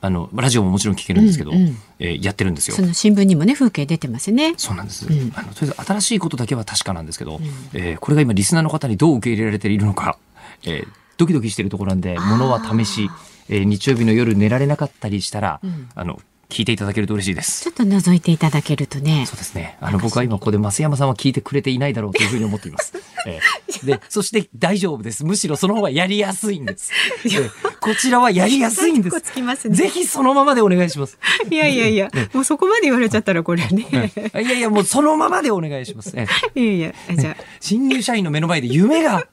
[0.00, 1.76] あのラジオももちろん聞けるんですけど、うんうん。
[1.98, 2.76] えーやってるんですよ。
[2.76, 2.82] そ。
[2.82, 4.54] の新聞にもね風景出てますね。
[4.56, 5.32] そうなんです、うん。
[5.34, 7.40] あのとりあえず新しいことだけは確かなんですけど、
[7.72, 10.18] えーこれが今リスナーの方にどう受け入れられているのか、
[10.64, 13.10] えードキドキしているところなんでものは試し、
[13.48, 15.88] えー日曜日の夜寝られなかったりしたら、うん。
[15.94, 19.36] あの聞いていただけると嬉しいですちょっと覗いていただけるとねそう。
[19.36, 19.76] ですね。
[19.80, 22.92] あの、僕は今ここで増山さんは聞いてくれていないだろうというふうに思っています。
[23.26, 23.40] え
[23.82, 25.24] えで、そして大丈夫です。
[25.24, 26.92] むしろその方がやりやすいんです。
[27.24, 29.16] ええこちらはやりやすいんです。
[29.68, 29.74] ね。
[29.74, 31.18] ぜひそのままでお願いします。
[31.50, 33.86] いやいやいや、もうそこまで言われちゃったらこれね。
[33.92, 33.94] い
[34.34, 36.12] やいや、もうそのままでお願いします。
[36.16, 39.26] ええ いやいや、じゃあ、新入社員の目の前で夢が、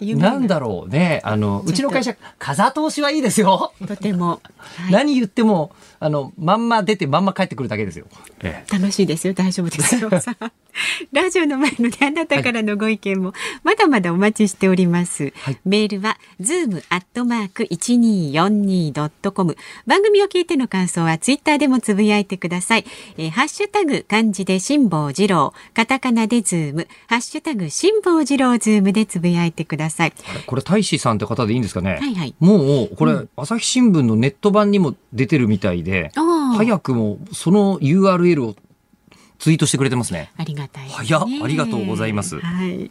[0.00, 1.20] 夢がなんだろうね。
[1.24, 3.72] あの、うちの会社、風通しはいいですよ。
[3.86, 8.06] とても、はい何言っても、あの、まんま出てまんま帰ってくるだけですよ。
[8.42, 9.34] ええ楽しいですよ。
[9.34, 10.10] 大丈夫ですよ。
[11.12, 13.32] ラジオの前のね、あなたからのご意見も、
[13.64, 15.32] まだまだお待ちしております。
[15.40, 19.56] はいメールは、zoom アットマーク 1242.com。
[19.86, 22.84] 番組を聞いての感想は、ツイッターでもつぶやいてください。
[23.16, 30.12] えーハッシュタグ、漢字で辛坊治郎、カタカナでズーム、ハッシュタグ、辛坊治郎ズームでつぶやいてください。
[30.46, 31.98] これ、大使さんって方でいいんですかね？
[32.00, 32.34] はいはい。
[32.40, 36.20] もう、これ、朝日新聞のネット版にも出てるみたいで、あ
[36.52, 36.54] あ。
[36.56, 38.56] 早くもその URL を
[39.38, 40.32] ツイートしてくれてますね。
[40.36, 41.06] ありがたいですね。
[41.06, 42.90] 早っありがとうございますはい。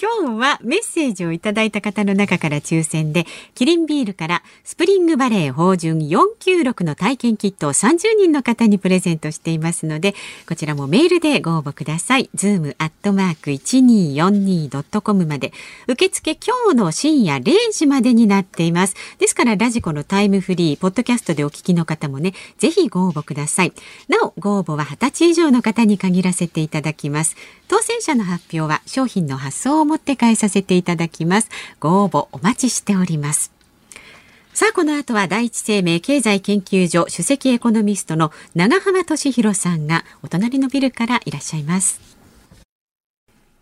[0.00, 10.14] 今日はメッセージをいただいた方の中から抽選で、キリンビールからスプリングバレー豊潤496の体験キットを30人の方にプレゼントしていますので、
[10.48, 12.30] こちらもメールでご応募ください。
[12.34, 15.52] ズームアットマーク 1242.com まで。
[15.86, 18.96] 受付今日の深夜0時までになっています。
[19.18, 23.72] ですからラジコのタイムフリー、ポッドキャストでお聞きの方もね、ぜひご応募ください。
[24.08, 27.36] なお、ご応募は20歳以上の方に限らせていただきます。
[27.68, 31.48] 当選者の発表は商品の発送をもって返させていただきます。
[31.80, 33.52] ご応募お待ちしております。
[34.54, 42.00] さあ、この後は第一生命経済研究所首席エコノミストの長浜俊弘さんがお隣のビルからいらっしゃいます。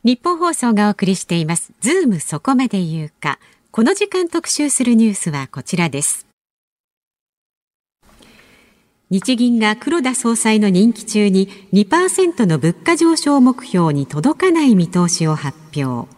[0.02, 1.72] 日本放送がお送りしています。
[1.80, 3.38] ズームそこまで言うか。
[3.70, 6.29] この時間特集するニュースはこちらです。
[9.10, 16.08] 日銀が黒田総裁の任期中に2%の物価上昇目標に届かない見通しを発表。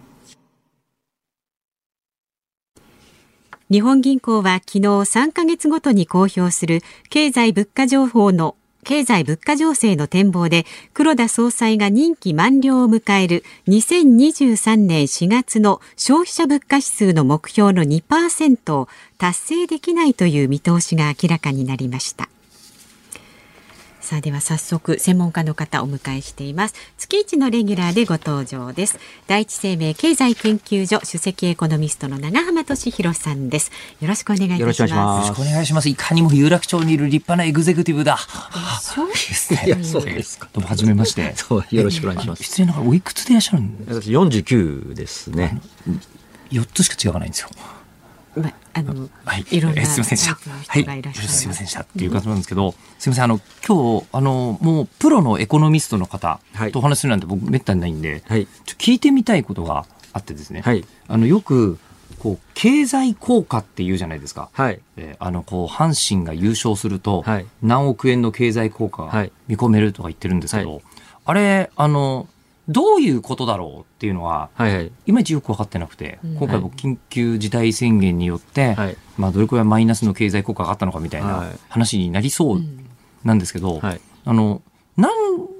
[3.70, 22.28] 日本銀行は昨日3ヶ月ごとに公表する経済物価情報の経済物価情勢の展望で黒田総裁が任期満了を迎える2023年4月の消費者物価指数の目標の2%を達成できないという見通しが明らかになりました。
[24.12, 33.72] さあでは早速専門家の方をお迎えしています月一のレギュラーでご登場です第一生命経済研究所首席エコノミストの長浜俊弘さんです
[34.02, 38.18] よろしくお願いいたしますよろしくお願いしますいかにも有楽町にいる立派なエグゼクティブだ。
[38.82, 41.34] そうですねいやそうですかどうも、はじめまして。
[41.34, 42.42] そうよろしくお願いします。
[42.42, 45.58] 失礼ながら、おいくつでいらっしゃるん私49ですね。
[46.50, 47.48] 4つしか違わないんですよ。
[48.36, 49.44] まあの、はい。
[49.50, 50.34] いろんなえすみませんでした。
[50.34, 51.80] タイプの人がいらっしゃるすみませんでした。
[51.82, 58.46] っていう方なんですけど、すみません、あの、今日、あの、もう、プロのエコノミストの方はいとお話しするなんて僕、めったにないんで、はい。
[58.64, 60.62] ちょ聞いてみたいことがあってですね。
[60.62, 60.84] はい。
[61.08, 61.78] あの、よく、
[62.18, 64.48] こう、経済効果って言うじゃないですか。
[64.52, 64.80] はい。
[64.96, 70.80] えーあの、こう、阪神が優勝すると、はい何億円の経済効果がはい見込めるとか言ってるんですけど、は
[71.24, 72.28] あれ、あの、
[72.68, 74.92] どういうことだろうっていうのは、はいはい。
[75.06, 78.96] いまいちよく分かってなくて、うん今回も緊急事態宣言によって、はい。
[79.16, 82.86] まあ、どれくらいマイナスの経済効果があったのかみたいはない話になりそううん
[83.24, 84.00] なんですけど、はい。
[84.24, 84.62] あの、
[84.96, 85.12] 何、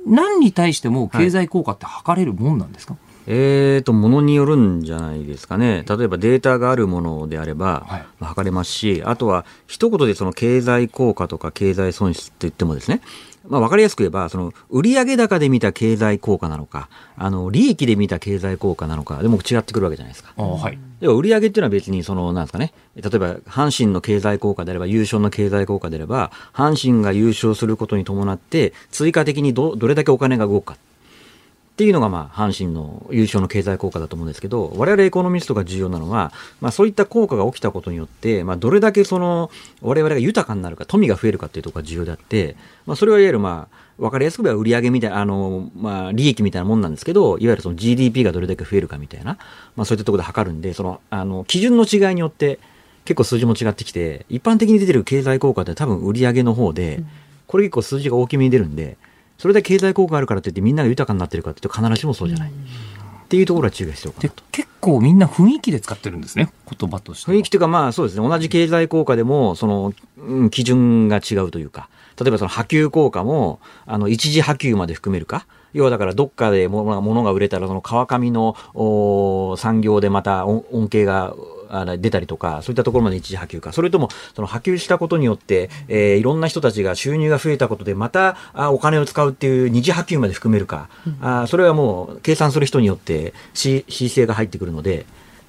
[0.06, 5.84] 何に対しても経済効果って測れるもんなんですか、えーと、ものによるんじゃないですかね。
[5.88, 13.00] 例えばデータがあるものであれば、はいまあ測れますし、あとは一言でその経済効果とか経済損失って言ってもですね、
[13.48, 20.32] まあ、分かりやすく言えば、その売上高で見た経済効果なのか、あの利益で見た経済効果なのか、でも違ってくるわけじゃないですか。
[20.36, 20.78] あはい。
[21.02, 30.76] 要は売上っていうのは別にそのなんですかね例えば阪神の経済効果であれば優勝の経済効果であれば阪神が優勝することに伴って追加的にどどれだけお金が動くか
[31.72, 36.30] っっていうのが、まあ、阪神の優勝の経済効果だと思うんですけど、我々エコノミストが重要なのは、
[36.60, 49.38] まあ、そういった効果が起きたことによって、まあ、どれだけその、我々が豊かになるか、富が増えるかっていうところが重要であって、まあ、それはいわゆる、まあ、わかりやすく言えば売上みたいな、あの、まあ、利益みたいなもんなんですけど、いわゆるその GDP がどれだけ増えるかみたいな、
[49.74, 52.58] まあ、そういったところで測るんで、その、あの、基準の違いによって、
[53.06, 57.02] 結構数字も違ってきて、一般的に出てる経済効果って多分売上の方で、
[57.46, 58.98] これ結構数字が大きめに出るんで、
[59.42, 62.48] それだけ経済効果があるからといってみんなが豊かになってるかっていうと必ずしもそうじゃない。
[62.48, 64.44] っていうところは注意が必要かでなと。
[64.52, 71.88] 結構みんな雰囲気で使ってるんですね言葉としては雰囲気というかまあそうですね同じ経済効果でもその、うん、基準が違うというか
[72.20, 81.34] 例えばその波及効果もあの一時波及まで含めるか要はだからどっかでも物が売れたらその川上のお産業でまた恩恩恵が
[81.98, 90.88] 出たりとか、そういったところまで一時波及か、それともその波及したことによって、えーいろんな人たちが収入が増えたことで、またあお金を使うっていう二次波及まで含めるか、
[91.20, 95.06] あそれはもう計算する人によってし姿勢が入ってくるので、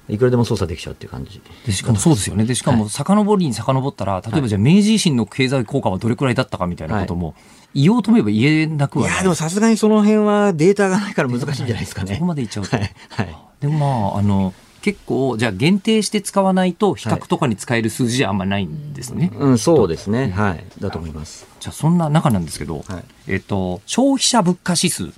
[0.08, 1.40] いくらでも操作できちゃうっていう感じ。
[1.64, 2.44] でしかもそうですよね。
[2.44, 7.34] でしかも遡りに遡ったら、例えばじゃあ明治維新の経済効果はどれくらいだったかみたいなことも、
[7.74, 9.14] 言おうと思えば言えなくはない。
[9.14, 12.14] いやでもさすがにその辺はデータがないから難しいんじゃないですかね。
[12.14, 12.76] そこまでいっちゃうと。
[12.76, 12.94] はい。
[13.10, 13.36] はい。
[13.60, 13.78] でも
[14.10, 14.52] まあ、あの、
[14.84, 19.32] 結構、じゃあ限定して使わないと、比較とかに使える数字じゃあんまないんですね。
[19.34, 20.28] うん、そうですね。
[20.28, 20.64] はい。
[20.78, 21.46] だと思います。
[21.58, 25.10] じゃあそんな中なんですけど、はいえっ、と、消費者物価指数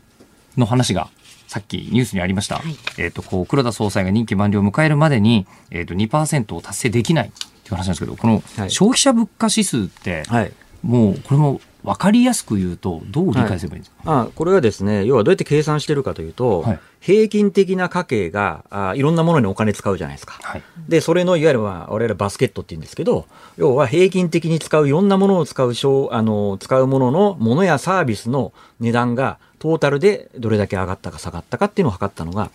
[0.57, 1.11] の話が、
[1.48, 2.59] さっきニュースにありました。
[2.59, 10.52] はいえっ、と、こう、黒田総裁が任期満了を迎えるまでに、えっ、と、2%を達成できないっていう話なんですけど、このはい消費者物価指数って、はい。
[10.85, 20.40] もう、これも分かりやすく言うと、どう理解すればいいんですか、あこれはですね、要はどうやって計算してるかというと、はい平均的な家計があいろんなものにお金使うじゃないですか。
[20.42, 20.62] はい。
[20.88, 32.51] で、それのいわゆる、まあ、我々バスケットって言うんですけど、要は平均的に使ういろんなものを使う小、あの、使うものの、ものやサービスの値段がトータルでどれだけ上がったか下がったかっていうのを測ったのが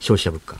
[0.00, 0.56] 消費者物価。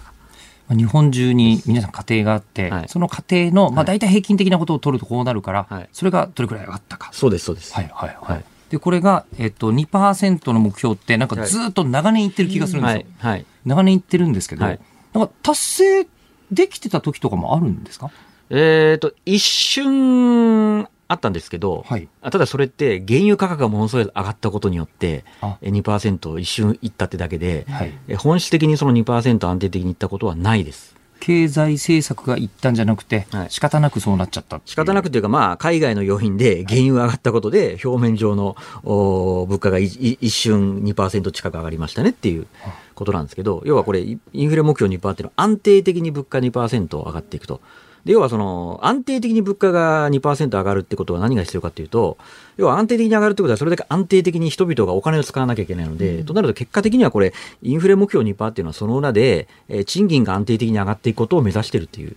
[0.69, 7.11] まあ日本中に皆さん家庭があって、はいその家庭の、まあ、はい大体平均的なことを取るとこうなるから、はいそれがどれくらい上がったか。
[7.13, 7.75] そうです、そうです。
[7.75, 8.33] はいはいはい。
[8.35, 13.05] はいで、これが、えっと、2%の目標って、なんかずっと長年いってる気がするんですよ。
[13.19, 13.33] はい。
[13.33, 13.47] はい。
[13.67, 14.81] 長年いってるんですけど、はい
[15.13, 16.09] なんか達成
[16.51, 18.11] できてた時とかもあるんですか？
[18.49, 22.09] えっ、と、一瞬あったんですけど、はい。
[22.23, 27.93] あただそれって原油価格がものすごい上がったことによって、あえ2%一瞬いったってだけで、はい。
[28.09, 30.97] え本質的にその2%安定的にいったことはないです。
[31.23, 33.51] 経済政策が一旦じゃなくて、はい。
[33.51, 42.49] 仕方なくそうなっちゃったっ仕方なくというか、まあ、海外の要因で原油が上がったことで、表面上のお物価がいい一瞬2%近く上がりましたねっていう
[42.97, 47.61] ことなんですけど、要はこれ、イインフレ目標2%っていうのは安定的に物価2%上がっていくと。
[48.05, 52.19] で、要はその、安定的に物価が2%上がるってことは何が必要かっていうと、
[52.57, 62.17] 要は安定的に上がるってことは、それだけ安定的に人々がお金を使わなきゃいけないので、となると結果的にはこれ、インフレ目標2%っていうのはその裏で、えー賃金が安定的に上がっていくことを目指してるっていう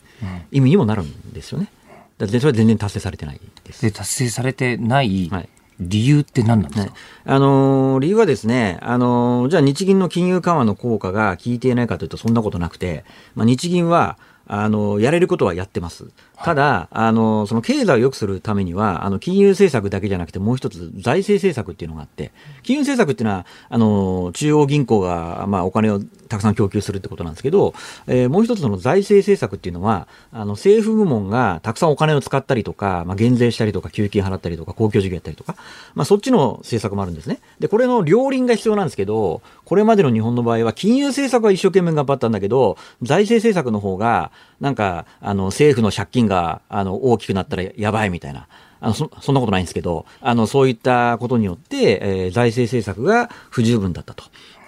[0.52, 1.72] 意味にもなるんですよね。
[2.18, 3.82] だってそれは全然達成されてないです。
[3.82, 5.50] で、達成されてないはい。
[5.80, 6.88] 理由って何なんですね。
[6.88, 6.94] か、
[7.26, 13.04] あのー理由はですね、あのーじゃあ日銀の金融緩和の効果が効いていないかというとそんなことなくて、
[13.36, 14.18] まあ、日銀は、
[14.48, 16.08] あのやれることはやってます。
[16.44, 22.32] ただ、あのその経済を良くするためには、あの、金融政策だけじゃなくてもう一つ財政政策っていうのがあって、
[22.64, 27.74] 金融政策っていうのは、あの中央銀行が、まあ、お金をたくさん供給するってことなんですけど、
[28.08, 35.56] えーもう一つの財政政策っていうのは、あの、政府部門がたくさんお金を使ったりとか、まあ、減税したりとか、給付金払ったりとか、公共事業やったりとか、
[35.94, 37.40] まあ、そっちの政策もあるんですね。
[37.60, 48.48] で、これの両輪が必要なんですけど、これまでの日本の場合は、金融政策は一生懸命頑張ったんだけど、財政政策の方が、なんか、あの、政府の借金が、あの、大きくなったらやばいみたいな。
[48.82, 54.24] あのそそんなことないんですけど、あの、そういったことによって、えー財政政策が不十分だったと。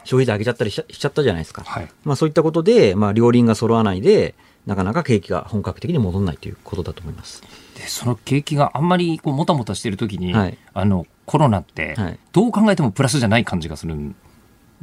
[0.05, 1.63] 消費税上げちゃったりしちゃしちゃったじゃないですか。
[1.63, 1.87] はい。
[2.05, 7.43] まあそういったことで、まあ両輪が揃わないで、なかなか景気が本格的に戻らないということだと思います。
[7.75, 14.15] で、その景気があんまりこうもたもたしてる時に、はいあの、コロナってはい、どう考えてもプラスじゃない感じがするん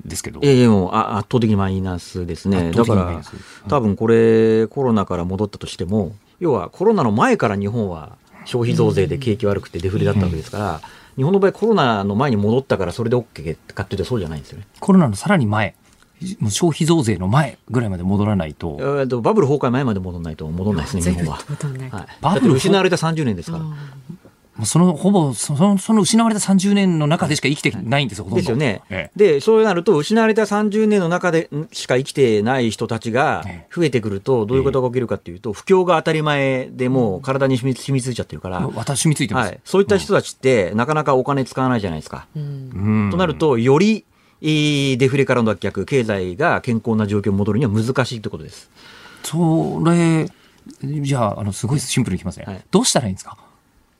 [0.05, 0.41] ですけど。
[0.43, 2.69] ええもうあ圧倒的にマイナスですね。
[2.69, 3.23] 圧だから
[3.69, 6.13] 多分これ、コロナから戻ったとしても、
[6.45, 10.81] 要はコロナの前から日本は消費増税で景気悪くてデフレだったわけですから、
[11.17, 14.67] 日本の場合コロナの前に戻ったからそれで OK かっていうとそうじゃないんですよね。
[14.79, 15.75] コロナのさらに前、
[16.41, 21.39] もう消費増税の前ぐらいまで戻らないとえ、ーとバブル崩壊前まで戻らないと戻らないですね、日本は。
[21.91, 23.65] はい、バブル失われた30年ですから。
[24.57, 28.41] もうそのほぼそのその失われた30年の中でしか生きてないんですよ、ほとんど。
[28.43, 28.83] ですよね。
[28.89, 39.49] ええで、そうなると、失われた30年の中でんしか生きてない人たちがえ増えてくると、どういうことが起きるかっていうと、不況が当たり前でもう体に染み染みついちゃってるから、私染みついてます。
[39.49, 42.27] はい、そういった人たちって、なかなかお金使わないじゃないですか。
[42.37, 44.05] うんうんとなると、より、
[44.41, 48.71] デフレからの脱却、経済が健康な状況に戻るには難しいということです。
[49.25, 50.29] それ、
[50.83, 52.45] じゃあ、あの、すごいシンプルにいきますね。
[52.47, 53.37] はい、どうしたらいいんですか？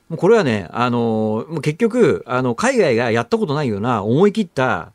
[0.09, 4.91] もうこれはね、あの、もう結局、あの、海外がやったことないような思い切った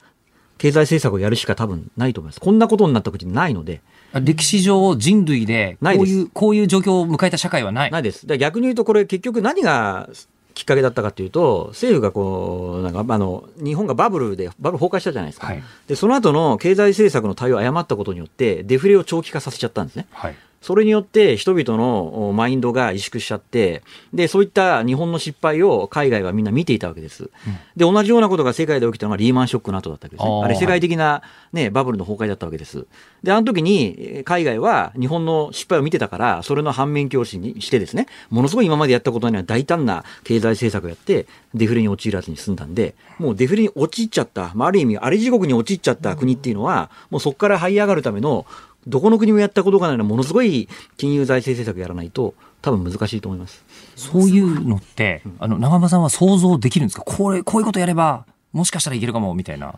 [0.59, 2.41] 経済政策をやるしか多分ないと思います。
[2.41, 3.81] こんなことになった時ないので。
[4.23, 7.91] 歴史上人類でこういう、こういう状況を迎えた社会はない。
[7.91, 8.27] ないです。
[8.27, 10.09] 逆に言うとこれ結局何が
[10.55, 15.47] きっかけだったかというと、政府がこう、なんか、あの、日本がバブルで、バブル崩壊したじゃないですか。
[15.47, 20.07] はい、で、その後の経済政策の対応を誤ったことによって、デフレを長期化させちゃったんですね。
[20.11, 23.83] はいそれによって人々のマインドが萎縮しちゃって、
[24.13, 27.25] で、そういった日本の失敗を海外はみんな見ていたわけです。
[27.25, 27.31] うん、
[27.77, 30.43] で、同じようなことが世界で起きたのがリーマンショックの後だったわけですね。
[30.45, 31.23] あれ世界的な
[31.55, 32.87] ね、バブルの崩壊だったわけです。
[33.23, 48.47] で、あの時に海外は日本の失敗を見てたから、それの反面教師にしてですね、ものすごい今までやったことには大胆な経済政策をやって、デフレに陥らずに済んだんで、もうデフレに陥っちゃった、まあ、ある意味、あれ地獄に陥っちゃった国っていうのは、もうそこから這い上がるための
[48.87, 53.65] どこの国もやったことがないのものすごい金融財政政策やらないと、多分難しいと思います。
[53.97, 57.05] そういうのって、あの、長間さんは想像できるんですか？
[57.05, 59.75] これ、こういうことやれば、もしかしたらいけるかも、みたいな。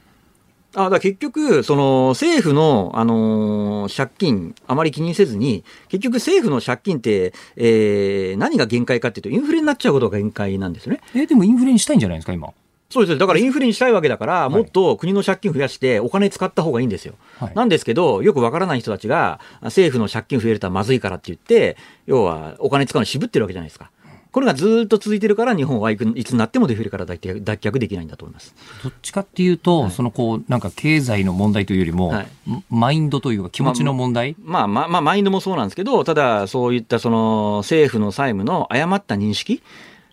[0.74, 11.00] あだ結局、その政府の、あのー、借金、あまり気にせずに、結局政府の借金って、えー、何が限界かっていうと、インフレになっちゃうことが限界なんですよね。
[11.14, 12.54] えでもインフレにしたいんじゃないですか、今？
[12.92, 13.18] そうです。
[13.18, 17.14] だからインフレにしたいわけだから、もっと国の借金増やしてお金使った方がいいんですよ。
[17.38, 23.90] はい、なんですけど、よくわからない人たちが、政府の借金増えるとまずいからって言って、要はお金使うの渋ってるわけじゃないですか。
[24.32, 32.28] これがずっと続いてるから、日本はいつになってもデフレから脱却できないんだと思いますどっちかっていうと、はい、そのこうなんか経済の問題というよりも、はい、
[32.70, 39.62] マインドというか、気持ちの問題、まあ、まあ、まあ、マインドもそうなんですけど、ただ、そういったその政府の債務の誤った認識、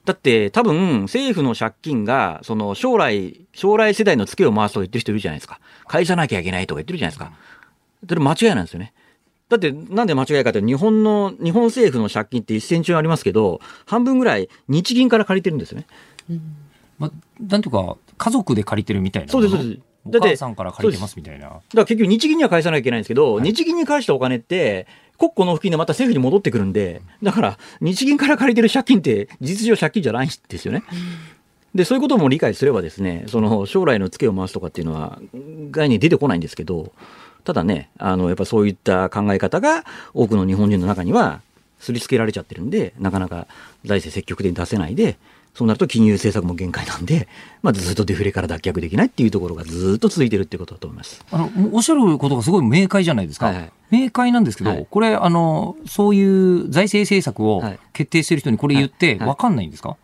[0.10, 5.60] だって多分政府の借金がその将来、将来世代のツケを回すとか言ってる人いるじゃないですか。
[5.86, 7.32] 返さなきゃいけないとか言ってるじゃないですか。
[8.08, 8.92] それ間違いなんですよね。
[9.50, 15.86] だってなんで間違いかって日本の、日本政府の借金って1000兆円ありますけど、半分ぐらい日銀から借りてるんですよね。
[16.28, 16.42] うん、
[16.98, 19.32] ま、なんとか家族で借りてるみたいな。
[19.32, 19.80] そうです、そうです。
[20.06, 21.50] お母さんから借りてますみたいな。
[21.50, 24.88] だから結局日銀には返さなきゃいけないんですけど、はい、日銀に返したお金って、
[25.20, 30.84] 国庫の付近でまた政府に戻ってくるんで、だから日銀から借りてる借金って事実上借金じゃないんですよね。
[31.76, 35.20] で、そういうことも理解すればですね、その将来のツケを回すとかっていうのは
[35.72, 36.94] 概念出てこないんですけど、
[37.44, 41.42] ただね、あの、やっぱそういった考え方が多くの日本人の中には
[41.80, 43.48] すりつけられちゃってるんで、なかなか
[43.84, 45.18] 財政積極的に出せないで、
[45.54, 47.28] そうなると金融政策も限界なんで、
[47.62, 51.26] まあ、ずっとデフレから脱却できないっていうところがずっと続いてるっていうことだと思います。
[51.32, 59.98] あのおっしゃることがすごい明快じゃないですか、はいはい、明快なんですけど、はい、これあの、そういう財政政策を決定している人にこれ言って、分かんないんですか、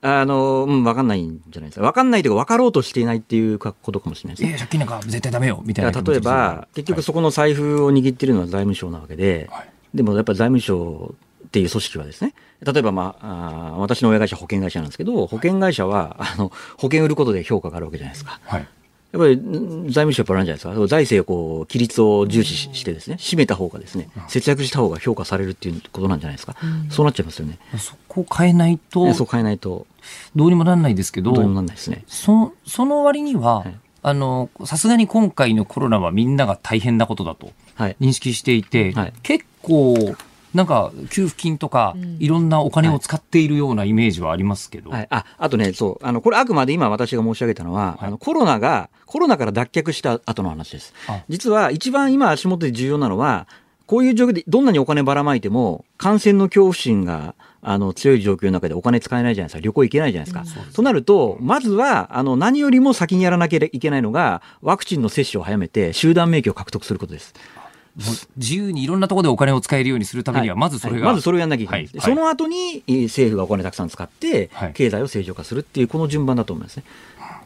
[0.00, 1.86] あの、うん、分かんないんじゃないですか。
[1.86, 4.58] 分かんないというか、分かろうとしていないっていうことかもしれないです、ね。
[4.58, 5.90] 借金なんか絶対ダメよ、みたいな。
[5.90, 11.14] 例えば、結局そこの財布を握ってるのは財務省なわけで、はい、でもやっぱり財務省
[11.46, 12.34] っていう組織はですね、
[12.64, 18.40] 例えば、まあ、あ私の親会社保険会社なんですけど、保険会社はあの保険売ることで評価があるわけじゃないですか。
[18.44, 18.66] はい、
[19.12, 27.58] やっぱり財務省やっぱあるんじゃないですか、財政をこう規律を重視してですね、締めた方がですね、節約した方が評価されるっていうことなんじゃないですか、うん、そうなっちゃいますよね。
[27.78, 29.86] そこ変えないと、そう変えないと、
[30.34, 32.04] どうにもならないですけど、どうにもならないですね。
[32.08, 33.74] そその割には、はい。
[34.02, 37.50] あの、さすがに今回のコロナはみんなが大変なことだと
[38.00, 40.14] 認識していて、はいはい、結構
[40.58, 44.90] なんか給付金とか、いろんなお金を使っているようなイメージはありますけど。
[44.90, 50.92] はい、ああとね、そう、あのこれ、あくまで今、私が申し上げたのは、はい、あのコロナが、コロナから脱却した後の話です。
[51.28, 53.46] 実は、一番今、足元で重要なのは、
[53.86, 60.60] こういう状況でどんなにお金ばらまいても、感染の恐怖心があの強い状況の中でお金使えないじゃないですか、旅行行けないじゃないですか。
[60.60, 67.34] うん、となると、まずはあの何よりも先にやらなきゃいけないのが、ワクチンの接種を早めて、集団免疫を獲得することです。
[68.36, 76.84] 自由にいろんなところでお金を使えるようにするためには、まずそれが、はい、まずそれをやらなきゃいけない、はい、その後に政府がお金たくさん使って、経済を正常化するっていう、この順番だと思いますね。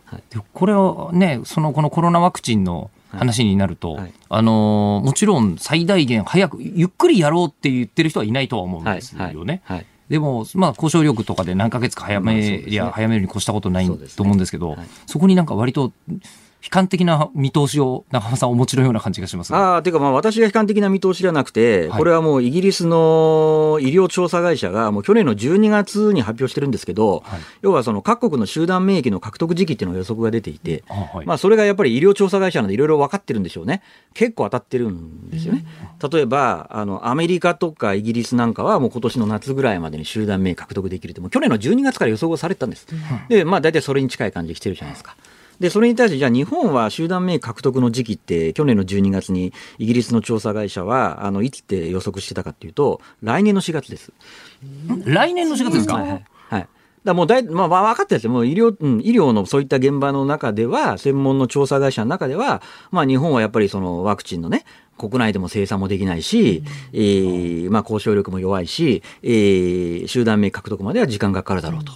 [0.05, 0.23] はい、
[0.53, 3.99] これをね、そのこのコロナワクチンの話になると、
[4.29, 9.63] あのもちろん最大限早く、ゆっくりやろうって言ってる人はいないとは思うんですよね。
[10.09, 14.77] でも、まあ、交渉力とかで何ヶ月か早めりゃ、早めるに越したことないと思うんですけど、
[15.07, 15.93] そこになんか割と
[16.63, 33.83] 悲観的な見通しを中浜さんお持ちのような感じがします、ああ、ていうかまあ私が悲観的な見通しじゃなくて、はい、これはもうイギリスの医療調査会社がもう去年の12月に発表してるんですけど、はい、要はその各国の集団免疫の獲得時期っていうの予測が出ていて、はい、まあそれがやっぱり医療調査会社なのでいろいろ分かってるんでしょうね。
[34.15, 35.65] 結構当たってるんですよね。
[36.11, 42.87] 例えば、あの、アメリカとかイギリスなんかはもう今年の夏ぐらいまでに集団免疫獲得できるって、もう去年の12月から予想がされてたんです。
[43.29, 45.17] で、まあ大体それに近い感じで来てるじゃないですか。
[45.63, 54.13] で、それに対して、じゃあ日本は集団免疫獲得の時期って、去年の12月にイギリスの調査会社は、あの、いつって予測してたかっていうと、来年の4月です。
[55.05, 56.25] 来年の4月ですか、はいはい。
[56.51, 56.69] はい。
[57.05, 58.33] だもうだい、まあ、まあ分かってるんですよ。
[58.33, 62.61] もう医療、うん、医療のそういった現場の中では、専門の調査会社の中では、
[62.91, 64.65] まあ日本はやっぱりそのワクチンのね、
[64.99, 71.93] 国内でも生産もできないし、えーまあ交渉力も弱いし、えー集団免疫獲得までは時間がかかるだろうと。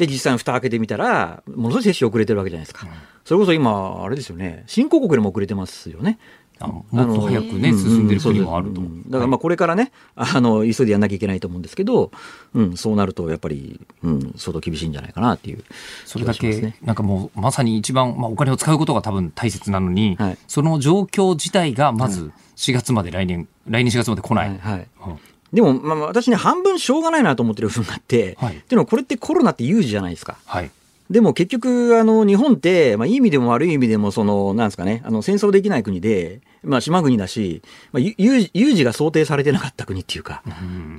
[0.00, 2.86] で、実際に蓋開けてみたら、ものすごい接種遅れてるわけじゃないですか。
[3.24, 6.18] それこそ今、あれですよね、新興国でも遅れてますよね。
[6.58, 8.80] あもっと早くね、進んでる国もあると。
[8.80, 12.12] うんうんだからまあこれからね、あの、急いでやんなきゃいけないと思うんですけど、
[12.54, 15.64] うん、そうなるとやっぱり、うん、相当厳しいんじゃないかなっていう
[16.04, 24.48] それだけなんかもう、まさに一番、まあ、お金を使うことが多分大切なのに、はいその状況自体がまず4月まで来年、来年4月まで来ない。
[24.48, 25.18] はいはいうん
[25.52, 30.36] でも、まあ、私ね、半分しょうがないなと思ってる部分があって、はいっていうのはこれってコロナって有事じゃないですか。
[30.46, 30.70] はい。
[31.10, 40.42] でも結局、あの、日本って、まあ、いい意味でも悪い意味でも、その、なんですかね、あの、戦争できない国で、まあ、島国だし、まあ、ゆ有事有事が想定されてなかった国っていうか、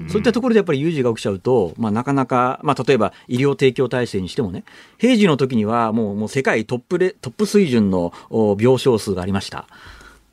[0.09, 4.65] そういったところでやっぱり有事が起きちゃうと、まあ、なかなか、まあ、例えば医療提供体制にしてもね、
[4.97, 9.67] 平時の時にはもう、もう世界トップレ、トップ水準のお病床数がありました。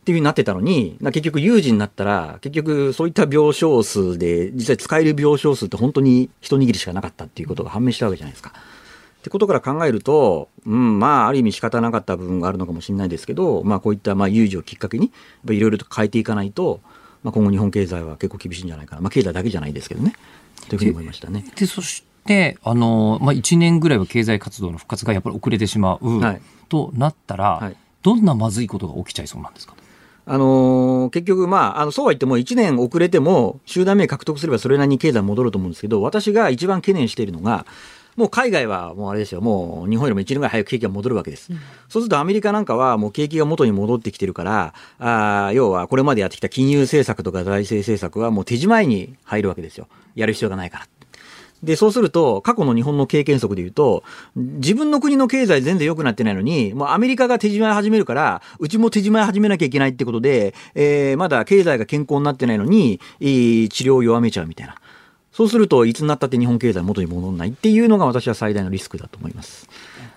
[0.08, 8.54] っていうになってたのに、な結局有事になったら、結局そういった病床数で、実際使える病床数って本当に一握りしかなかったっていうことが判明したわけじゃないですか。
[9.18, 15.12] ってことから考えると、うん、まあ、ある意味仕方なかった部分があるのかもしれないですけど、まあ、こういったまあ有事をきっかけに、
[15.50, 16.80] いろいろと変えていかないと、
[17.22, 19.02] まあ、今後日本経済は結構厳しいんじゃないかな。
[19.02, 20.14] まあ、経済だけじゃないですけどね。
[20.70, 21.44] というふうに思いましたね。
[21.54, 26.40] で、そして、あの、まあ、1年ぐらいは経済活動の復活がやっぱり遅れてしまう、はい
[26.70, 29.74] となったら、はいどんなまずいことが起きちゃいそうなんですか？
[30.30, 37.64] あのー結局、まあ、あのそうは言っても1年遅れても集団名獲得すればそれなりに経済戻ると思うんですけど私が一番懸念しているのが
[38.16, 41.52] もう海外はもうあれですよもう日本よりも1年ぐらい早く景気が戻るわけです、
[41.88, 49.86] そうするとアメリカなんかはもう景気が元に戻ってきてるからあー要はこれまでやってきた金融政策とか財政政策はもう手仕まいに入るわけですよ。
[50.16, 50.86] やる必要がないから
[51.62, 54.04] で、そうすると、過去の日本の経験則で言うと、
[54.36, 64.76] 自分の国の経済全然良くなってないのに、もうアメリカが手締まい始めるから、うちも手締まい始めなきゃいけないってことで、えーまだ経済が健康になってないのに、えー治療を弱めちゃうみたいな。
[65.32, 69.68] そうするといつになったって日本経済元に戻らないっていうのが私は最大のリスクだと思います。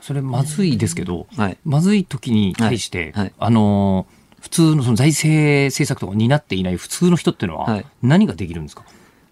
[0.02, 1.58] それまずいですけど、はい。
[1.64, 3.24] まずい時に対して、はい。
[3.24, 3.34] はい。
[3.38, 4.08] あの
[4.40, 7.86] 普通のその財政政策とかを担っていない普通の人っていうのははい。
[8.02, 8.84] 何ができるんですか、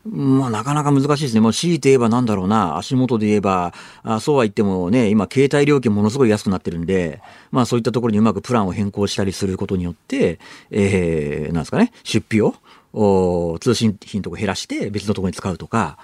[0.06, 1.41] まあ、なかなか難しいですね。
[1.41, 3.74] もう強いて言えばなんだろうな、足元で言えば、
[4.04, 7.22] あそうは言ってもね、今、携帯料金ものすごい安くなってるんで、
[7.52, 10.39] まあそういったところにうまくプランを変更したりすることによって、
[10.72, 12.56] えー、なんですかね、出費を、
[12.91, 15.97] お通信費のとこ減らして別のところに使うとか、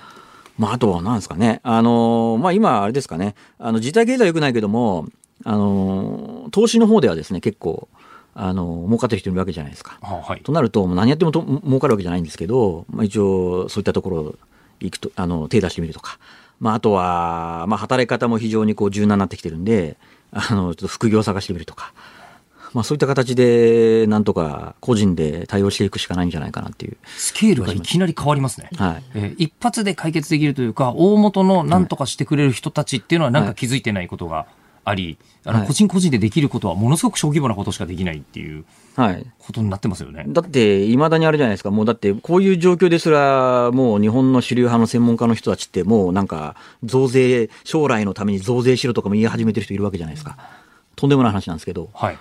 [0.57, 5.07] まああとはなんですかね、あのーまあ今、あれですかね、あの、自体経済良くないけども、
[5.45, 7.87] あのー投資の方ではですね、結構、
[8.35, 9.97] あのー儲かってる人いるわけじゃないですか。
[10.01, 14.35] あはいとなると、何やってもと儲かるわけじゃないんですけど、まあ、一応、そういったところ
[14.81, 16.19] 行くと、あの、手出してみるとか。
[16.59, 19.97] まあ、あとは、まあ、働き方も非常にこう柔軟になってきてるんで、
[20.31, 21.93] あの、ちょっと副業を探してみるとか。
[22.73, 26.97] まあ、そういった形で、なんとか個人で対応していくしかないんじゃないかなっていう。
[27.15, 28.69] スケールがいきなり変わりますね。
[28.75, 29.03] はい。
[29.13, 34.45] えー一発で解決できるというか、大元の何とかしてくれる人たちっていうのはなんはいか気づいてないことが
[34.85, 38.63] あり、あのはい個人個人でできることはものすごく小規模なことしかできないっていう
[38.95, 39.25] はい。
[39.39, 40.23] ことになってますよね。
[40.29, 41.71] だって、いまだにあれじゃないですか。
[41.71, 50.37] もうだって、こういう状況ですら、もう日本の主流派の専門家の人たちって、もうなんか、増税、将来のために増税しろとかも言い始めてる人いるわけじゃないですか。
[50.95, 51.89] とんでもない話なんですけど。
[51.93, 52.17] だかはい。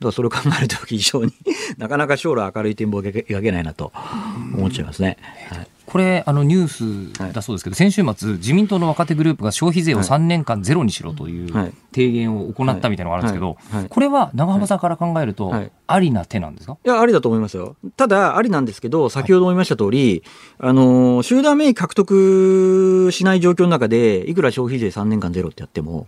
[0.00, 1.32] らそれを考えると非常に
[1.76, 3.92] なかなか将来明るい展望を描け描けないなと
[4.56, 5.18] 思っちゃいますね。
[5.50, 5.68] はい。
[5.90, 11.72] これ、あのニュースだそうですけど、先週末、自民党の若手グループが消費税を3年間ゼロにしろというはい。
[11.92, 13.80] 提言を行ったみたいなのがあるんですけどはい。
[13.80, 16.76] はい、これは長浜さんから考えるとはい、ありな手なんですか？
[16.84, 17.76] いや、ありだと思いますよ。
[17.96, 20.22] ただ、ありなんですけど、先ほども言いました通り、
[20.60, 26.06] あの、集団免疫獲得しない状況の中で、いくら消費税3年間ゼロってやっても、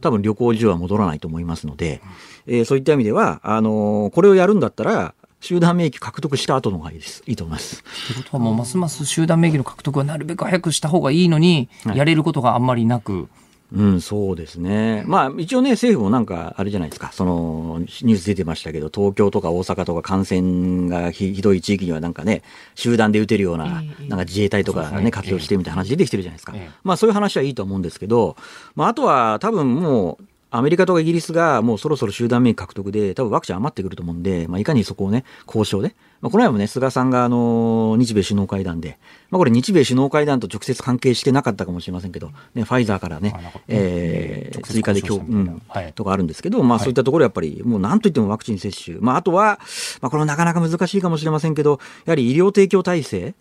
[0.00, 2.00] 多分旅行需要は戻らないと思いますので、
[2.46, 7.22] えーそういった意味では、あの、これをやるんだったら、集団免疫獲得した後の方がいいです。
[7.26, 7.82] いいと思います。
[8.06, 13.28] ということはもうますます集団免疫の獲得はなるべく早くした方がいいのに、はいやれることがあんまりなく、
[13.74, 15.02] うん、そうですね。
[15.06, 22.42] まあ、一応ね、政府もなんか、あれじゃないですか、その、ニュース出てましたけど、東京とか大阪とか感染がひひどい地域にはなんかね、
[22.74, 26.52] 集団で打てるような、ええなんか自衛隊とかね、活用してみたいな話出てきてるじゃないですか。
[26.54, 28.36] ええまあ、そういう話はいいと思うんですけど、
[28.74, 30.24] まあ、あとは多分もう、
[30.54, 38.98] アメリカとかイギリスがもうそろそろ集団免疫獲得で、多分ワクチン余ってくると思うんで、まあ、いかにそこをね、交渉で、まあ、この前もね、菅さんがあの日米首脳会談で、
[39.30, 43.34] まあ、これ日米首脳会談と直接関係してなかったかもしれませんけど、ね、ファイザーからね、
[43.66, 45.62] えー、追加で今日、うん、
[45.94, 49.58] とかあるんですけど、まあそういったところやっぱり、もう何といってもワクチン接種、まああとは、
[50.02, 53.34] まあこれなかなか難しいかもしれませんけど、やはり医療提供体制、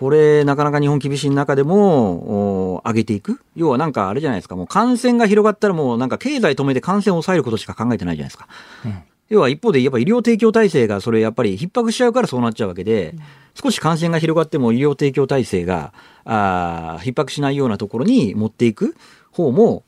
[0.00, 3.38] これ、なかなか日本厳しい中でも、上げていく？
[3.54, 8.48] 要はなんかあれじゃないですか、もう感染が広がったらもうなんか経済止めて感染を抑えることしか考えてないじゃないですか。
[8.86, 13.14] うん要は一方で、やっぱ医療提供体制がそれやっぱり逼迫しちゃうからそうなっちゃうわけで、
[13.54, 15.92] 少し感染が広がっても医療提供体制が、
[16.24, 18.96] あ逼迫しないようなところに持っていく
[19.30, 19.84] 方も、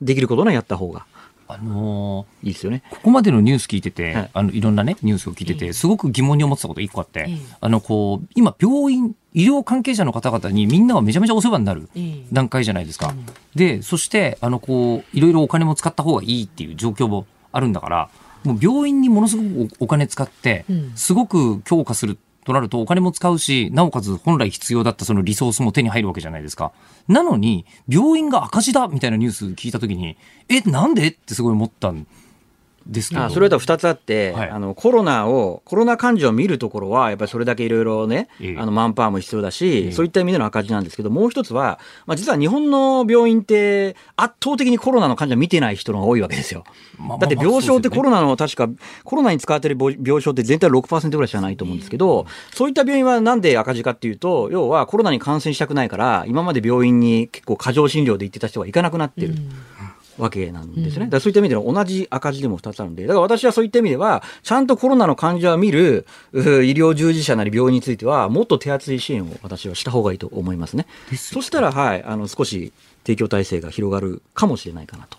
[0.00, 1.04] できることならやった方が。
[1.46, 2.82] あのー、いいですよね。
[2.90, 7.28] ここまでのニュース聞いてて、はい、あの、いろんなね、ニュースを聞いてて、すごく疑問に思ってたこと一個あって、
[7.60, 11.88] あの、こう、今、病院、医療関係者の方々にみんながめちゃめちゃお世話になる
[12.32, 13.14] 段階じゃないですか。
[13.54, 18.08] で、そして、あの、こう、いろいろお金も使った方がいいっていう状況もあるんだから、
[18.44, 20.64] もう病院にものすごくお金使って、
[20.94, 26.72] すごく強化するとなるとお金も使うし、なおかつ本来必要だったそのリソースも手に入るわけじゃないですか。
[27.08, 30.16] なのに、病院が赤字だみたいなニュース聞いたときに、
[30.48, 31.08] え、なんで？
[31.08, 32.23] ってすごい思ったんです
[33.10, 33.24] けど。
[33.24, 46.64] あそれと2つあって、はい、あのコロナをコロナ患者を見るところはやっぱりそれだけいろいろね、えあのマンパワーも必要だし、え、そういった意味での赤字なんですけどもう一つは、まあ、実は日本の病院って圧倒的にコロナの患者見てない人が多いわけですよ。
[47.20, 48.68] だって病床ってコロナの確か
[49.04, 59.28] コロナに使われてる病床って全体6%ぐらいしかないと思うんですけど、そういった病院はなんで赤字かっていうと要はコロナに感染したくないから今まで病院に結構過剰診療で行ってた人が行かなくなってる。
[59.28, 59.50] うん
[60.18, 61.06] わけなんですね。
[61.06, 70.86] だからそういった意味での同じ赤字でも2つあるんで、だから私はそういった意味では、ちゃんとコロナの患者を見る医療従事者なり病院については、もっと手厚い支援を私はした方がいいと思いますね。
[71.16, 72.72] そしたら、はい、あの少し
[73.04, 75.18] 提供体制が広がるかもしれないかなと。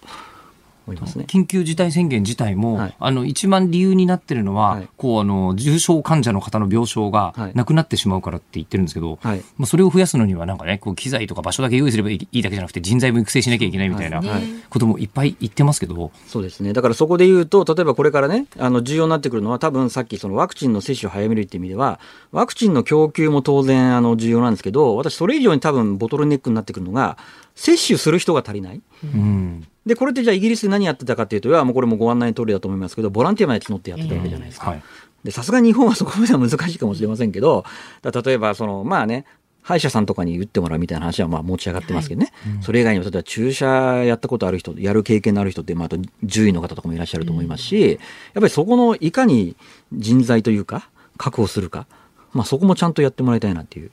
[0.93, 14.21] ね、緊急事態宣言自体も、はい、あの一番理由になってるのは、はい、こうあの重症患者の方の病床がなくなってしまうからって言ってるんですけど、はい、まあ、それを増やすのにはなんかねこう機材とか場所だけ用意すればいいだけじゃなくて人材も育成しなきゃいけないみたいな
[14.69, 16.73] こともいっぱい言ってますけど、そうですね。
[16.73, 21.99] だからそこで言うと例えばこれからねあの重要になってくるのは多分さっきそのワクチンの接種を早めるっていう意味では
[22.31, 27.17] ワクチンの供給も当然あの重要なんですけど私それ以上に多分ボトルネックになってくるのが
[27.55, 28.81] 接種する人が足りない。
[29.03, 34.75] うんで、これってじゃあイギリスで何やってたかっていうと、いや、もうこれもご案内の通りだと思いますけど、ボランティアまで募ってやってたわけじゃないですか。
[35.23, 37.65] で、さすがに日本はそこまでは難しいかもしれませんけど、
[38.03, 39.25] 例えば、その、まあね、
[39.65, 43.65] 歯医者さんとかに打ってもらうみたいな話はまあ持ち上がってますけどね、はいうん、それ以外にも例えば注射
[44.05, 47.99] やったことある人やる経験のある人って、まあ、あと獣医の方とかもいらっしゃると思いますし、うん、やっ
[48.35, 49.55] ぱりそこのいかに
[49.91, 51.87] 人材というか確保するか、
[52.31, 53.89] まあ、そこもちゃんとやってもらいたいなっていう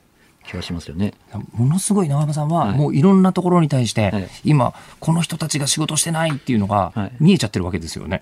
[0.47, 1.15] 気がしますよね。
[1.55, 8.21] ものすごい長山さんは、もういろんなところに対して、はい、今、この人たちが仕事してないっていうのが見えちゃってるわけですよね。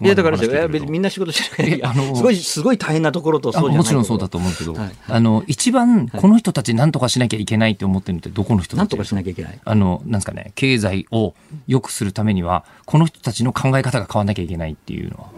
[0.00, 0.38] いやだから
[0.68, 1.82] みんな仕事してない。
[1.82, 8.90] あのすごいすごい大変なところともちろんそうだと思うけど、はい、あの一番この人たち何とかしなきゃいけないって思ってるのってどこの人たち？
[8.90, 9.58] とかしなきゃいけない？
[9.64, 11.34] あのなんですかね経済を
[11.66, 15.30] 良くするためにはこの人たちの考え方が変わらなきゃいけないっていうのは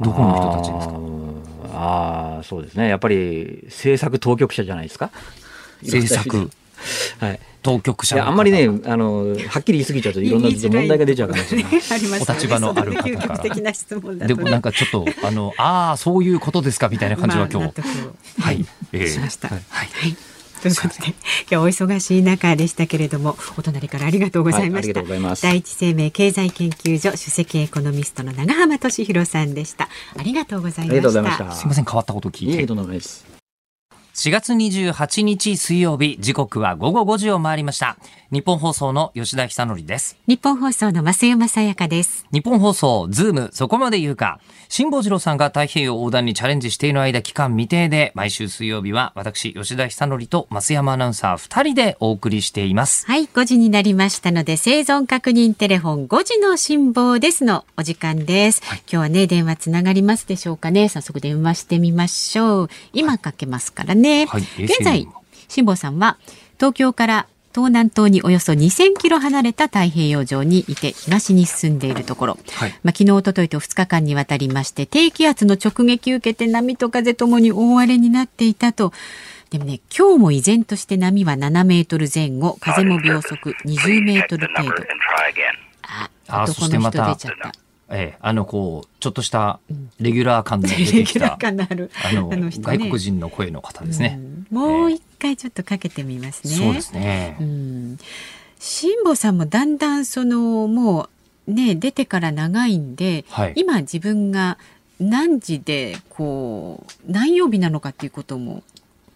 [0.00, 0.94] どこの人たちですか？
[1.74, 2.88] ああそうですね。
[2.88, 5.10] やっぱり政策当局者じゃないですか？
[5.82, 6.50] 政策、
[7.20, 8.26] はい、当局者。
[8.26, 14.26] あんまりねあのはっきり言い過ぎちゃうといろんな問題が出ちゃうかもしれないお立場のある方から。
[14.26, 16.88] でもなんかちょっとあのああそういうことですか？
[16.88, 17.80] みたいな感じは今日、
[18.40, 19.48] はい、えー、しました。
[19.48, 19.88] はい、はい
[20.60, 21.14] ということで今
[21.48, 29.88] 日お忙しい中でしたけれどもお隣からありがとうございました、はい、第一生命経済研究所首席エコノミストの長浜俊弘さんでした。
[30.16, 31.52] ありがとうございました。
[31.52, 32.60] すみません変わったこと聞いて。
[32.62, 33.27] いい
[34.18, 37.96] 4月28日水曜日時刻は午後5時を回りました。
[38.32, 40.18] 日本放送の吉田久典です。
[40.26, 42.26] 日本放送の増山さやかです。
[42.32, 44.40] 日本放送ズームそこまで言うか。
[44.68, 53.06] 辛坊治郎さんが太平洋横断にチャレンジしている間期間未定で毎週水曜日は私吉田久典と増山アナウンサー2人でお送りしています。
[53.06, 60.88] はい5時になりましたので生存確認テレフォン5時の辛坊ですのお時間です、はい、今日はね電話つながりますでしょうかね。
[60.88, 62.68] 早速電話してみましょう。
[62.92, 64.26] 今かけますからねね。
[64.26, 65.06] はい、現在、
[65.48, 66.18] 辛坊さんは
[66.56, 78.92] 東京から東南東におよそ2000キロ離れた太平洋上にいて東に進んでいるところ、はい、まあ、昨日おとといと2日間にわたりまして低気圧の直撃受けて波と風ともに大荒れになっていたと。
[79.50, 82.58] でもね今日も依然として波は7メートル前後。
[82.60, 84.74] 風も秒速20メートル程度。
[85.82, 87.52] あ男の人出ちゃった。
[87.90, 89.60] ええ、あのこうちょっとした
[89.98, 91.38] レギュラー感の出てきた、あ
[92.12, 94.20] の、ね、外国人の声の方ですね、
[94.50, 97.98] うん、もう一回ちょっとかけてみますね、そうですね、うん、
[98.58, 101.08] 辛坊さんもだんだんそのも
[101.46, 103.54] うね出てから長いんで、はい。
[103.56, 104.58] 今自分が
[105.00, 108.62] 何時でこう何曜日なのかっていうことも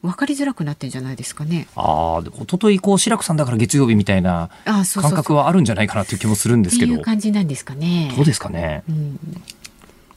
[0.03, 1.69] 分かりづらくなってんじゃないですかね。
[1.77, 6.93] ああ、で一昨日こう、志らくさんだから月曜日みたいな感覚はあるんじゃないかなっていう気もするんですけど。
[6.93, 8.13] っていう感じなんですかね。
[8.17, 8.83] どうですかね。
[8.89, 9.19] うん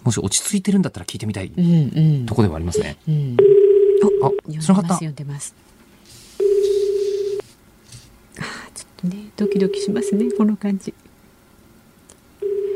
[0.03, 2.95] もし落ち着いてるんだったら聞いてみたいうんうんとこではありますね。
[3.07, 3.37] うん。
[4.21, 4.99] あ、読んでつながったます。
[4.99, 5.55] 読んでます。
[8.37, 8.43] あー
[8.75, 10.93] ちょっとねドキドキしますねこの感じ。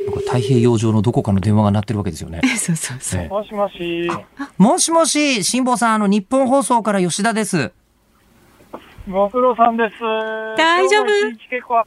[0.09, 2.41] なんか太平洋上のどこかの電話が鳴ってるわけですよね。
[2.57, 3.21] そうそうそう。
[3.21, 4.09] ねもしもし、
[4.57, 7.71] もしもし、辛坊さん、あの、日本放送から吉田です。
[9.09, 9.95] ご苦労さんです。
[10.57, 11.05] 大丈夫？
[11.49, 11.85] 結構あ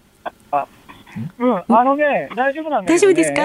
[1.38, 2.94] うん、あのね、大丈夫なんだけど、ね。
[2.94, 3.44] 大丈夫ですか？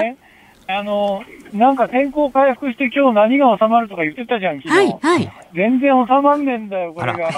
[0.70, 1.22] あの、
[1.52, 4.74] なんか天候回復して今日何が収まるとか言ってたじゃん、昨日。
[4.76, 5.32] はいはい。
[5.54, 7.30] 全然収まんねえんだよ、これあが。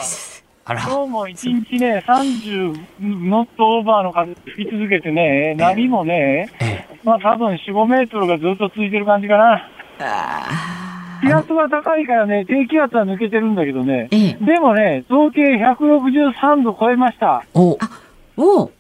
[0.71, 9.69] あら、今日も一日ね、30ノットオーバーの風吹き続けてね、波もね、ええ、まあ多分4、5メートルがずっと続いてる感じかな。
[9.99, 14.09] あ気圧が高いからね、低気圧は抜けてるんだけどね。
[14.13, 14.45] ーええ。
[14.45, 17.45] でもね、統計163度超えました。
[17.53, 17.77] お、
[18.37, 18.73] おう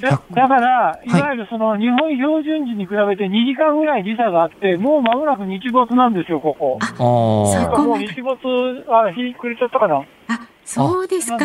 [0.00, 6.78] だだから、いいわゆるその日本標準時に比べて2時間ぐらい時差があって、もう間もなく日没なんですよ、ここ。
[6.80, 8.38] あそーなんかもう日没、
[8.88, 9.96] あ、日暮れちゃったかな。
[10.28, 11.38] あそうですか。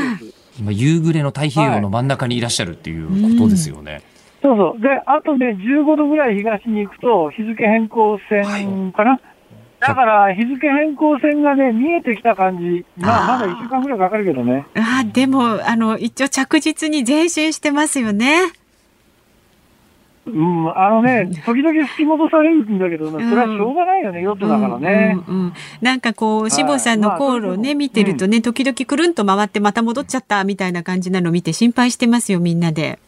[0.60, 4.02] 今、夕暮れの太平洋の真ん中にいらっしゃるっていうことですよね。
[4.42, 4.82] そうそう。
[4.82, 9.22] で、あとね、15度ぐらい東に行くと、日付変更線かな。
[9.80, 12.86] だから、日付変更線がね、見えてきた感じ。
[12.98, 14.66] まあ、まだ1週間ぐらいかかるけどね。
[14.76, 18.42] あでもあの一応着実に前進してますよね。
[20.26, 25.18] うん、あのね、時々吹き戻されるんだけど、それはしょうがないよね、ヨットだからね。
[25.28, 33.00] うんうんうんなんかこう志保さんの航路をね、まあ見てるとね、時々くるんと回ってまた戻っちゃったみたいな感じなのを見て心配してますよみんなで。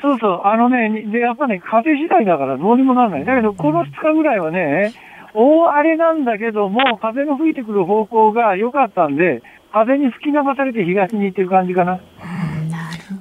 [0.00, 3.24] そうそう、あのね、で、やっぱね、風次第だからどうにもならない。
[3.24, 4.92] だけど、この2日ぐらいはね、
[5.34, 9.42] 大荒れなんだけども、風の吹いてくる方向が良かったんで、
[9.72, 12.00] 風に吹き流されて東に行ってる感じかな。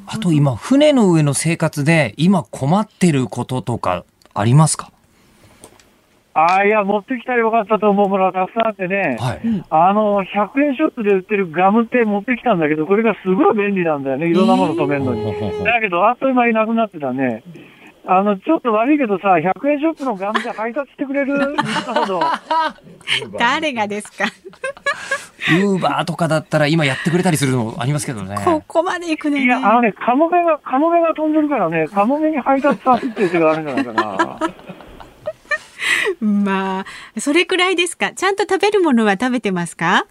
[0.08, 4.92] あと今、船の上の生活で今困ってることとかありますか？
[6.34, 9.42] ああ、いや、持ってきたらよかったと思うものがたくさんあってね、はい。
[9.44, 15.24] うんあの、100円ショップで売ってるガムって持ってきたんだけど、これがすごい便利なんだよね、いろんなもの止めるのに。
[15.24, 17.44] ほうほうほうだけど、あっという間になくなってたね。
[18.06, 21.56] あの、ちょっと悪いけどさ、100円ショップのガムで配達してくれる？
[21.84, 22.20] 人ほど。
[23.38, 24.26] 誰がですか？
[25.64, 28.36] ウーバーとかだったら今やってくれたりするのありますけどね。
[28.44, 29.44] ここまで行くのね。
[29.44, 34.40] いや、あのね、カモメが、カモメが飛んでるからね、カモメに配達させっていう手があるんじゃないかな。
[36.22, 36.80] ま
[37.16, 38.12] あそれくらいですか？
[38.14, 40.06] ちゃんと食べるものは食べてますか？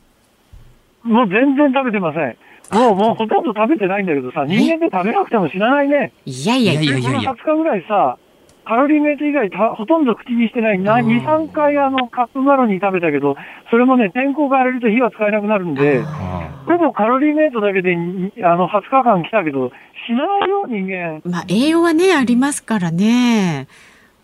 [1.02, 2.36] もう全然食べてません。
[2.70, 6.12] もう、もうほとんど食べてないんだけどさ、人間で食べなくても知らないね。
[6.24, 8.18] いやいやいやいやいやいやこの20日ぐらいさ、
[8.64, 10.78] カロリーメイト以外たほとんど口にしてない。
[10.78, 13.36] なうん2、3回あの、カップマロニー食べたけど、
[13.70, 19.72] それもね、天候が荒れると火は使えなくなるんで、あほぼカロリーメイトだけで、にあの、20日間来たけど、
[20.06, 21.20] 死なないよ、人間。
[21.24, 23.66] まあ栄養はねありますからね。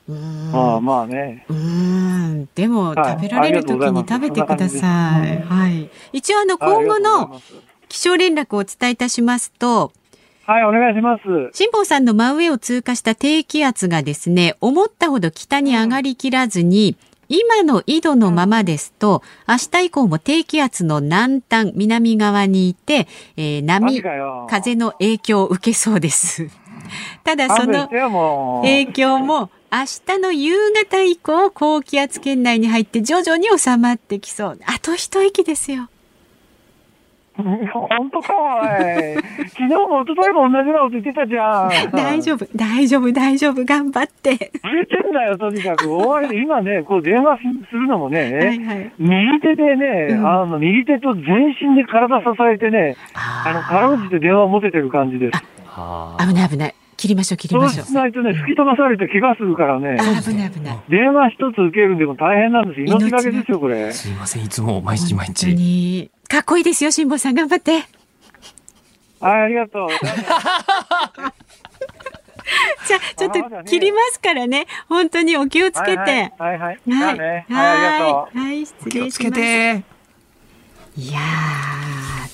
[0.08, 1.44] うーんまあまあね。
[1.48, 5.42] うーんでもはい食べられる時に食べてください。
[5.42, 5.90] はい。
[6.12, 7.40] 一応あのはい今後の
[7.88, 9.92] 気象連絡をお伝えいたしますと、
[10.46, 11.22] はい、お願いします。
[11.52, 16.96] 辛坊さんの真上を通過した低気圧がですね、思ったほど北に上がりきらずに、
[17.28, 24.46] 今の緯度のままですと、明日以降も低気圧の南端、南側にいて、えーマ波。
[24.48, 26.48] 風の影響を受けそうです。
[27.24, 27.88] ただその。
[28.62, 34.60] 影響も明日の夕方以降、高気圧圏内に入って徐々に収まってきそう。
[34.64, 35.88] あと一息ですよ。
[37.36, 39.14] 本当か、おい。
[39.48, 41.70] 昨日も一昨日も同じようなこと言ってたじゃん。
[41.92, 44.50] 大丈夫、大丈夫、大丈夫、頑張って。
[44.64, 45.94] 売れてんだよ、とにかく。
[45.94, 47.38] 大荒れ今ね、こう電話
[47.70, 48.92] するのもね、はいはい。
[48.98, 55.42] 右手でね、うんあの、右手と全身で体支えてね、あの、かろうじて電話を持ててる感じです。
[56.18, 56.74] 危ない危ない。
[56.96, 57.94] 切りましょう、切りそうましょうし。
[57.94, 60.78] ないとね、吹き飛ばされて怪我するからね、あ危ない危ない。
[60.88, 62.80] 電話一つ受けるんでも大変なんです。
[62.80, 63.92] 命がけですよ、これ。
[63.92, 66.10] すいません、いつも毎日毎本当日。
[66.26, 66.28] に。
[66.28, 67.84] かっこいいですよ、辛坊さん、頑張って。
[69.20, 69.88] はい、ありがとう。
[72.86, 74.66] じゃあ、ちょっと切りますからね。
[74.88, 75.96] 本当にお気をつけて。
[75.96, 76.32] はいはい。
[76.38, 76.80] はいはい。
[76.86, 77.14] じゃはい。
[77.14, 77.46] あね。
[77.48, 78.38] はい、ありがとう。
[78.38, 79.40] はい、はい、失気をつけ礼します。
[79.40, 79.96] て。
[80.98, 82.25] いやー、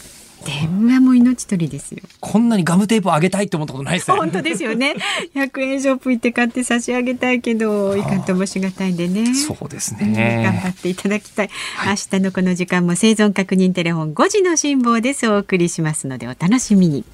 [0.43, 2.03] 電話も命取りですよ。
[2.21, 4.17] こんなにガムテープあげたいって思ったことないですね。
[4.17, 4.95] 本当ですよね。
[5.35, 9.35] 100円ショップ行って買って差し上げたいけど、いかんともしがたいんでね。
[9.35, 10.75] そうですうん頑張ね。
[10.77, 11.51] っていただきたい。
[11.87, 17.05] 明日のこの時間も生存確認テレフォン5時の辛坊ですお送りしますのでお楽しみに。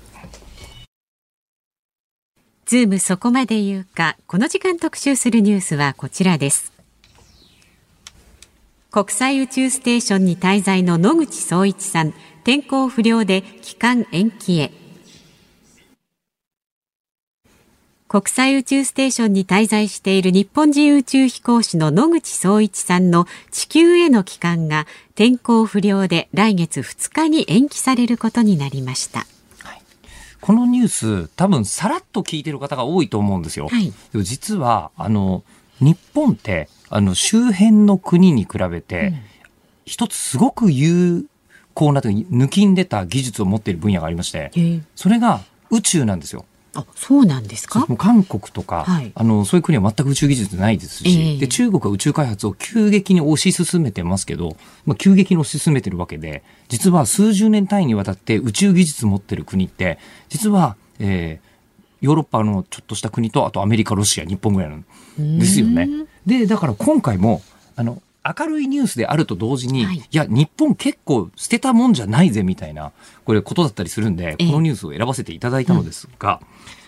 [2.67, 6.78] ズームそこまで言うか、この時間特集するニュースはこちらです。
[8.91, 14.73] 国際宇宙ステーションに滞在の野口聡一さん、天候不良で帰還延期へ。
[18.09, 29.27] 国際宇宙ステーションに滞在している日本人宇宙飛行士の野口聡一さんの地球への帰還が天候不良で来月2日に延期されることになりました。
[30.41, 33.69] このニュース、多分さらっと聞いてる方が多いと思うんですよ。
[33.69, 35.45] はい、でも実は、あの、
[35.81, 39.19] 日本って、あの、周辺の国に比べて、うん、
[39.87, 41.27] 一つすごく有
[41.75, 44.51] 効な、抜きん出た技術を持っている分野がありまして、
[44.95, 46.45] それが宇宙なんですよ。
[46.75, 47.87] あそうなんですか？
[47.97, 61.49] 韓国とか、はい、あのそういう国は全く宇宙技術ないですし、えー、で中国は宇宙開発を急激に推し進めてますけど、まあ、急激に推し進めてるわけで実は数十年単位にわたって宇宙技術持ってる国って実は、えー、
[62.03, 65.89] ヨーロッパのちょっとした国とあとアメリカロシア日本ぐらいなんですよね。
[66.29, 67.43] でだから今回も
[67.75, 68.01] あの
[68.39, 72.93] 明るいニュースであると同時に、はい、いや、日本結構捨てたもんじゃないぜみたいな、
[73.25, 76.41] これことだったりするんで、このニュースを選ばせていただいたのですが、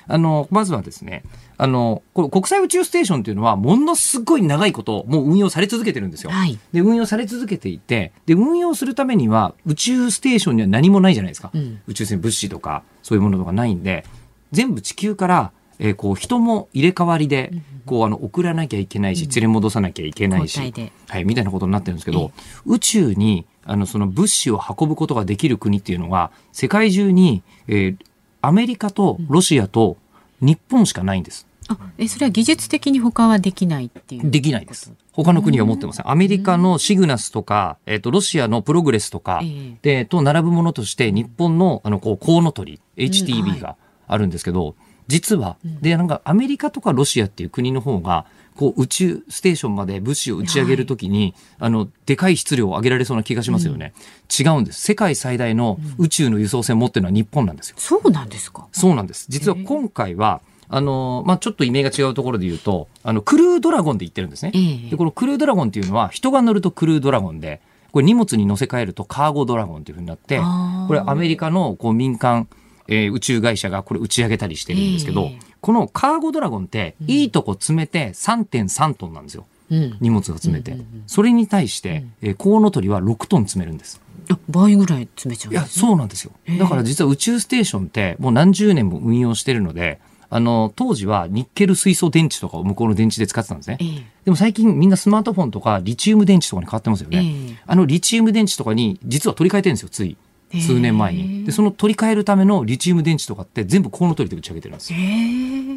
[0.09, 1.23] うん、あの、まずはですね、
[1.57, 6.31] あの、これ国際宇宙ステーションっていうのは、ものすごい長いこと、もう運用され続けてるんですよ。
[6.31, 11.51] はい、で、運用され続けていて、で、運用するためには、宇宙ステーションには何もないじゃないですか。
[11.55, 14.05] うん、宇宙船物資とか、そういうものとかないんで、
[14.53, 17.51] 全部地球からえー、こう人も入れ替わりで、
[17.87, 20.61] こうあの送らなきゃいけないし、連れ戻さなきゃいけないし、
[21.09, 22.31] はい、みたいなことになってるんですけど、
[22.67, 27.97] 宇宙にあのその物資を運ぶことができる国っていうのが、世界中に、えー、
[28.43, 29.97] アメリカとロシアと
[30.41, 31.47] 日本しかないんです。
[31.69, 34.93] あえそれは技術的に他はできないっていうできないです。
[35.13, 36.11] 他の国は持ってません。
[36.11, 43.77] アメリカのシグナスとか、えっ、ー、と、ロシアのプログレスとか、えー、で、と並ぶものとして、日本の、あの、こう、コウノトリ、HTB が
[44.09, 48.27] あるんですけど、うんはい実は、で、なんかアメリカとかロシアっていう国の方が、
[48.57, 54.81] こう宇宙ステーションまで物資を打ち上げるときに、はい、あの、でかい質量を上げられそうな気がしますよね、うん、違うんです。
[54.83, 57.77] 世界最大の宇宙の輸送船持ってるのは日本なんですよ。
[57.79, 58.67] そうなんですか？
[58.73, 59.27] そうなんです。
[59.29, 64.53] 実は今回は、あの、まあ、ちょっと意味が違うところで言うと、あの、クルードラゴンで言ってるんですね。
[64.91, 67.61] で、このクルードラゴンっていうのは、人が乗るとクルードラゴンで、
[67.93, 70.39] これ荷物に乗せ替えるとカーゴドラゴンっていうふうになって、
[70.87, 72.47] これアメリカのこう民間、
[72.91, 79.47] えー、宇宙会社がこれ打ち上げたりしてるんですけど、えー、このカーゴドラゴンっていいとこ詰めて3.3トンなんですよ。
[79.71, 84.01] うん、荷物が詰めて、うんうんうん、それに対して、えー、コウノトリは6トン詰めるんです。
[84.49, 86.33] 倍ぐらい詰めちゃう、ね、いや、そうなんですよ。
[86.59, 93.79] だから実は宇宙ステーションってもう何十年も運用してるので、あの、当時はニッケル水素電池とかを向こうの電池で使ってたんですね。
[93.81, 97.19] えー、でも最近みんなスマートフォンとかリチウム電池とかに変わってますよね。
[97.19, 100.17] えー、あのリチウム電池とかに実は取り替えてるんですよ、つい。
[100.53, 101.45] 数年前に。
[101.45, 104.99] で、その取り替えるためのリチウム電池とかって全部コウノトリで打ち上げてるんですよ。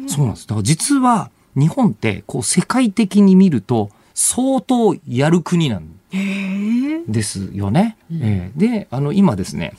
[0.08, 0.46] そうなんです。
[0.48, 5.88] だから実は日本ってこう世界的に見ると相当やる国なん
[7.08, 7.96] ですよね。
[8.12, 9.74] えー、で、あの今ですね、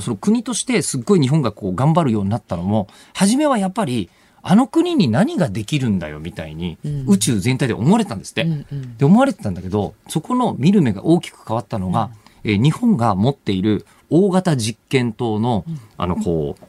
[0.00, 4.10] その国としてすっごい日本がこう頑張るようになったのも、初めはやっぱり
[4.42, 8.96] あの国に何ができるんだよみたいに、宇宙全体で思われてたんですって、うんうん。
[8.96, 12.10] で思われてたんだけど、そこの見る目が大きく変わったのが、
[12.44, 15.64] うん、えー、日本が持っている大型実験棟の、
[15.96, 16.64] あの、こう、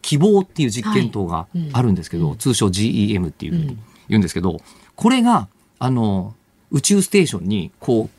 [0.00, 4.58] 希望っていう実験棟があるんですけど、はい、通称 GEM っていうふうに言うんですけど、
[4.96, 5.48] これが、
[5.78, 6.34] あの、
[6.70, 8.10] 宇宙ステーションに、こう、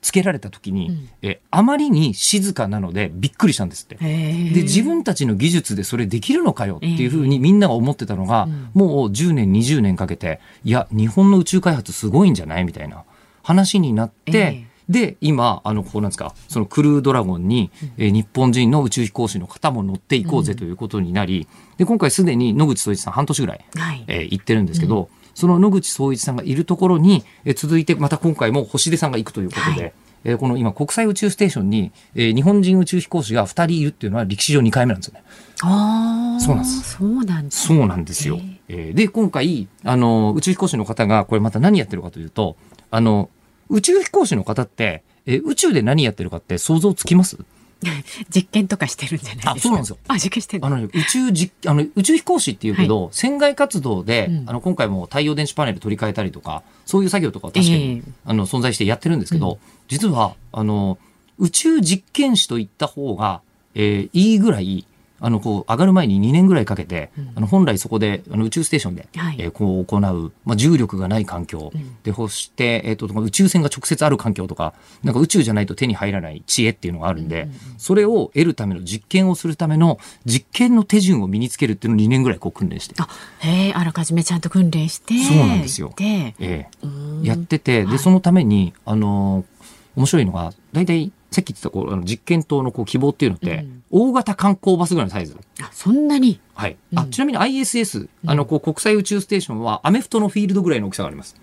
[0.00, 3.96] つけられた時に、うん、えあまりに静かなのでびっくりしたんですって。
[3.96, 13.04] で自分たちの技術でそれできるのかよっていうふうにみんなが思ってたのが、もう10年20年かけていや日本の宇宙開発すごいんじゃないみたいな
[13.42, 29.92] 話になって、で、今、あの、こうなんですか、そのクルードラゴンに、えー、日本人の宇宙飛行士の方も乗っていこうぜということになり、で、今回すでに野口聡一さん半年ぐらい、はい、えー、行ってるんですけど、うん、その野口聡一さんがいるところに、えー、続いてまた今回も星出さんが行くということで、はい
[30.24, 35.24] えー、この今国際宇宙ステーションに、えー、日本人宇宙飛行士が2人いるっていうのは歴史上2回目なんですよね。
[35.62, 36.40] ああ。
[36.40, 36.96] そうなんです。
[36.96, 38.40] そうなんです、そうなんですよ。
[38.68, 42.56] えー、で、今回、あの、宇宙飛行士の方がこれまた何やってるかというと、
[42.90, 43.30] あの、
[43.70, 47.36] 宇宙飛行士の方って、え宇宙で何やってるかって想像つきます？
[48.34, 49.50] 実験とかしてるんじゃないですか？
[49.52, 49.98] あ、そうなんですよ。
[50.08, 60.98] あ、実験してるあの、ね、宇宙実、あの、宇宙飛行士っていうけど、はい、船外活動で、うん、あの、今回も太陽電子パネル取り替えたりとか、そういう作業とかは確かに、えー、あの、存在してやってるんですけど、うん、実は、あの、
[61.38, 63.42] 宇宙実験士といった方が、
[63.76, 64.84] えー、いいぐらい、
[65.20, 69.36] あのこう上がる前に2年ぐらいかけて、あの本来そこであの宇宙ステーションで、はい。
[69.38, 71.72] えーこう行う、まあ、重力がない環境、
[72.04, 77.48] でそして、えー、と宇宙船が直接ある環境とかなんか宇宙じゃないと手に入らない知恵っていうのがあるんで、
[77.78, 82.94] それを得るための実験をするための実験の手順を身につけるっていうのを2年ぐらいこう訓練して。
[82.98, 83.08] あ
[83.40, 85.92] へえあらかじめちゃんと訓練してそうなんですよ。
[85.96, 86.68] でええ。
[86.82, 87.22] うん。
[87.22, 87.98] やってて、で、はい。
[87.98, 89.58] そのために、あのー
[89.98, 95.36] 面白いのが、大体、さっき言ってたこうあの実験棟のこう希望っていうのって、うん大型観光バスぐらいのサイズ。
[95.62, 96.40] あそんなに？
[96.54, 96.76] はい。
[96.92, 101.36] うんあ、ちなみに ISS、あの、こう、国際宇宙ステーションは、アメフトのフィールドぐらいの大きさがあります。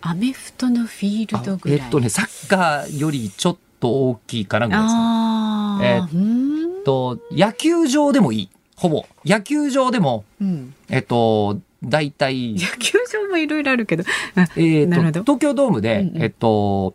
[0.00, 5.00] アメフトのフィールドぐらいえっとね、サッカーよりちょっと大きいかなぐらいですね。
[5.00, 8.48] あえーーうーんと、野球場でもいい。
[8.76, 9.06] ほぼ。
[9.24, 14.04] 野球場でも、うんえっと、大体、野球場もいろいろあるけど
[14.34, 16.94] あえーなるほどと、東京ドームで、うんうんえっと、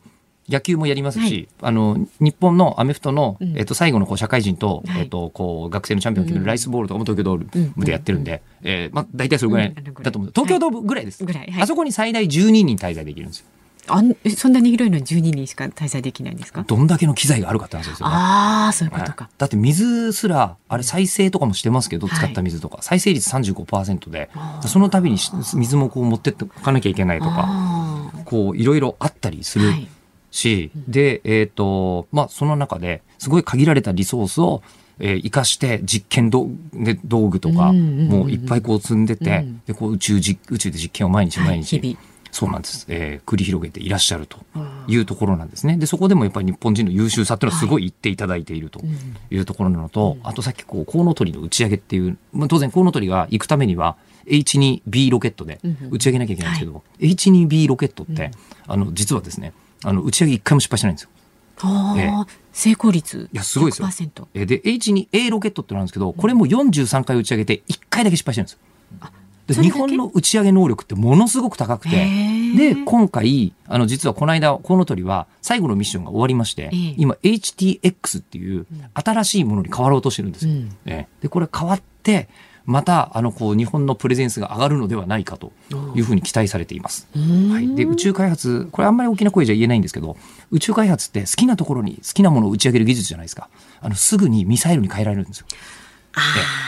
[0.51, 1.47] 野球もやりますし、はい。
[1.69, 3.57] あの、日本のアメフトの、うん。
[3.57, 5.01] えっと、最後のこう社会人と、はい。
[5.01, 6.43] えっと、こう、学生のチャンピオンを決めうん。
[6.43, 9.93] るライスボールとかも東京ドームでやってるんで、えーまあ、大体それぐらいうん。
[10.03, 10.31] だと思う。
[10.33, 11.23] 東京ドームぐらいです。
[11.25, 11.51] ぐらい。
[11.51, 11.61] はい。
[11.63, 13.45] あそこに最大12人滞在できるんですよ。
[13.87, 16.61] あんえそんなに広いのに12人しか滞在できないんですか？
[16.67, 18.07] どんだけの機材があるかって話ですよ。
[18.09, 18.13] ね。
[18.15, 19.33] ああそういうことか、はい。
[19.39, 22.17] だって水すら、あれ再生とかもしてますけど、はい。
[22.19, 24.29] 使った水とか、再生率35%で。
[24.67, 29.87] その度にし水もこう持ってっておかなきゃいけないとか、こう、いろいろあったりするはい
[30.31, 34.63] し、で、えっ、と、まあ、その中で、すごい限られたリソースを、
[34.99, 39.61] えー活かして実験道で道具とか、うんうんうんうんもういっぱいこう積んでて、うん。
[39.65, 41.97] で、こう宇宙じ、宇宙で実験を毎日毎日、はい日
[42.31, 45.77] そうなんです、えー繰り広げていらっしゃると々いうところなんですね。
[45.77, 48.95] で、そこでもやっぱり日本人の優秀さっていうのはすごい言っていただいているとうん。
[49.29, 55.89] いうところなのと、あとさっきこう、コウノトリの打ち上げっていう、まあ、当然コウノトリが行くためには H2B ロケットでうんうん。
[55.91, 58.31] 打ち上げなきゃいけないんですけど、H2B ロケットって、
[58.67, 59.53] あの、実はですね、
[59.83, 61.09] あの、打ち上げ一回も失敗してないんですよ。
[61.63, 63.87] あ成功率いやすごいですよ。
[63.87, 68.59] 100%えーで、H2A ロケットってのあるんですけど、これも43回打ち上げて1回だけ失敗してるんですよ。
[69.63, 72.05] 日本の打ち上げ能力ってものすごく高くて、へ
[72.55, 76.95] で、ー今回、あの、実はこの間、コウノトリは最後のミッションが終わりまして、ええ。
[76.97, 80.53] 今 HTX っていう新しいものに変わろうとしてるんですよ。
[80.53, 80.69] うん。
[80.85, 81.23] ええ。
[81.23, 82.29] で、これ変わって、
[82.65, 85.51] また、あの、こう、日本のプレゼンスが上がるのではないかと
[85.95, 87.07] いうふうに期待されています。
[87.15, 90.17] はい、で宇宙開発これあんまり大きな声じゃ言えないんですけど
[90.51, 93.49] 宇宙開発って好きなところに好きなものを打ち上げる技術じゃないですか。
[93.81, 95.47] あのすぐにミサイルに変えられるんですよ。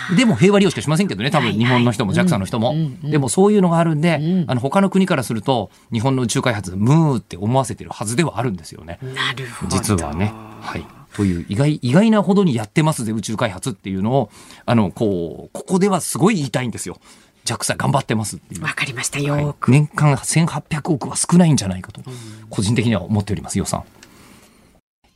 [0.10, 0.16] ええ。
[0.16, 4.46] でも平和利用しかしませんけどね多分日本の人も JAXA の人も、でもそういうのがあるんで、うん。
[4.48, 9.00] あの他の国からすると日本の宇宙開発ムーって思わせてるはずではあるんですよね。
[9.02, 9.72] なるほど。
[9.72, 10.34] 実はね。
[10.62, 10.86] はい
[11.16, 14.30] という意外意外なほどにやってますぜ宇宙開発っていうのを
[14.66, 16.98] あのこうここではすごい言いたいんですよ。
[17.46, 18.64] JAXA 頑張ってますっていう。
[18.64, 22.02] わかりましたはい年間1800億は少ないんじゃないかと、
[22.50, 23.84] 個人的には思っております、予算。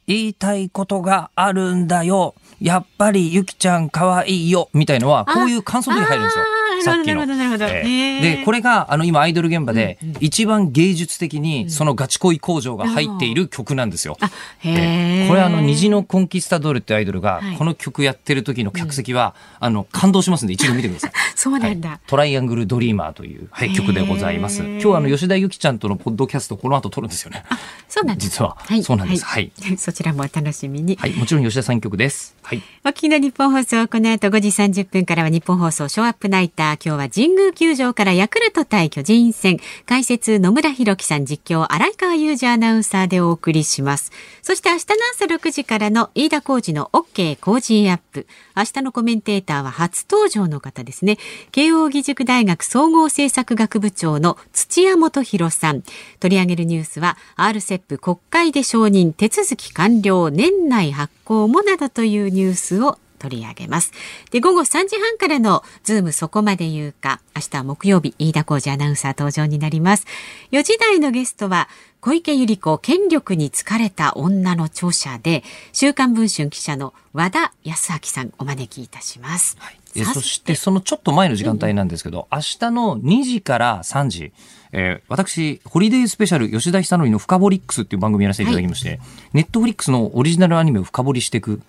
[0.07, 2.35] 言いたいことがあるんだよ。
[2.61, 4.69] やっぱりゆきちゃん可愛いよ。
[4.73, 6.45] みたいのは、こういう感想に入るんですよ。
[6.84, 7.25] さっきの。
[7.25, 14.17] で、これが、あの、今、アイドル現場で、一番芸術的に、そのガチ恋工場が入っている曲なんですよ。
[14.19, 14.28] こ
[14.63, 17.57] れあの虹のコンキスタドールってアイドルがはい。
[17.57, 21.11] この曲やってる時の客席は、あの感動しますんで一度見てください。
[21.36, 21.89] そうなんだ。
[21.89, 21.99] はい。
[22.07, 24.63] トライアングルドリーマーという、はい、曲でございます。
[24.63, 27.43] 今日あの吉田ゆきちゃんとのポッドキャストこの後撮るんですよね。
[27.88, 29.25] そうなんです実は、そうなんです。
[29.25, 29.51] はい。
[29.78, 32.36] そちらもお楽しみに、はい、もちろん吉田さん曲です。
[32.43, 32.61] はい。
[32.84, 39.59] お聞きの日本放送この後5時30分からは日本放送ショーアップナイター今日は神宮球場からヤクルト対巨人戦。
[39.86, 44.11] 解説野村弘樹さん実況荒川裕二アナウンサーでお送りします。
[44.41, 48.28] そして明日の朝6時からの飯田浩二の OK 工事アップ。
[48.55, 51.18] 明日のコメンテーターは初登場の方ですね。
[51.51, 55.84] 慶應義塾大学総合政策学部長の土屋大洋さん。
[56.20, 63.91] 取り上げるニュースは RCEP 国会で承認手続き完了年内発効もなどというニュースを取り上げます。
[64.32, 70.05] で、午後3時半からのズームそこまで言うか、明日は木曜日、飯田浩司アナウンサー登場になります。
[70.51, 75.43] 4時台のゲストは、小池百合子権力に疲れた女の著者で、
[75.74, 79.57] 週刊文春記者の和田康明さんお招きいたします。
[79.59, 84.32] さえそしてそのちょっと前の時間帯なんですけど、明日の2時から3時、
[84.72, 88.99] えー私、ホリデースペシャル吉田久典の深掘りックスっていう番組やらせていただきまして、
[89.34, 91.63] ネットフリックスのオリジナルアニメを深掘りしていく作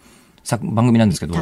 [0.57, 1.35] 番組なんですけど。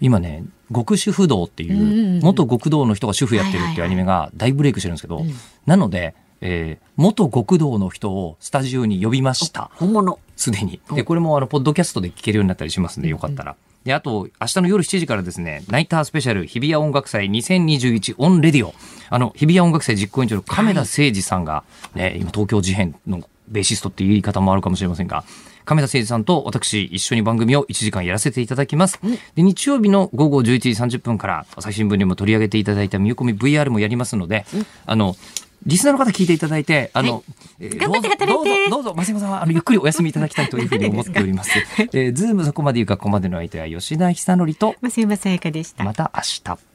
[0.00, 5.22] 今ね極主婦道っていうん元極道の人が主婦やってるっていうアニメが大ブレイクしてるんですけど、
[5.66, 10.18] なので、えー元極道の人をスタジオに呼びました本物。
[10.36, 13.56] すでにでこれもあのポッドキャストで聞けるようになったりしますんでよかったら。
[13.84, 18.74] で、あと、明日の夜7時からですね、ナイタースペシャル日比谷音楽祭2021オンレディオ。
[19.10, 21.64] あの、日比谷音楽祭実行委員長の亀田誠二さんが、
[21.94, 25.24] ね、今東京事変のベーシストっていう言い方もあるかもしれませんが、
[25.64, 28.98] 亀田誠二さんと私一緒に番組を1時間やらせていただきます。
[29.34, 34.44] で、日曜日の午後11時30分から朝日新聞にも取り上げていただいた見込み VR もやりますので、
[34.86, 35.16] あの、
[35.64, 37.22] リスナーの方聞いていただいて、あの、
[37.60, 41.50] えー頑張って働いてどうぞ、どうぞ、増山さんは、あの、ゆっくりお休みいただきたいというふうに 思っております。
[41.78, 45.84] えー、ズームそこまで言うか、ここまでの相手は吉田久典と、増山さやかでした。
[45.84, 46.22] また明
[46.56, 46.71] 日。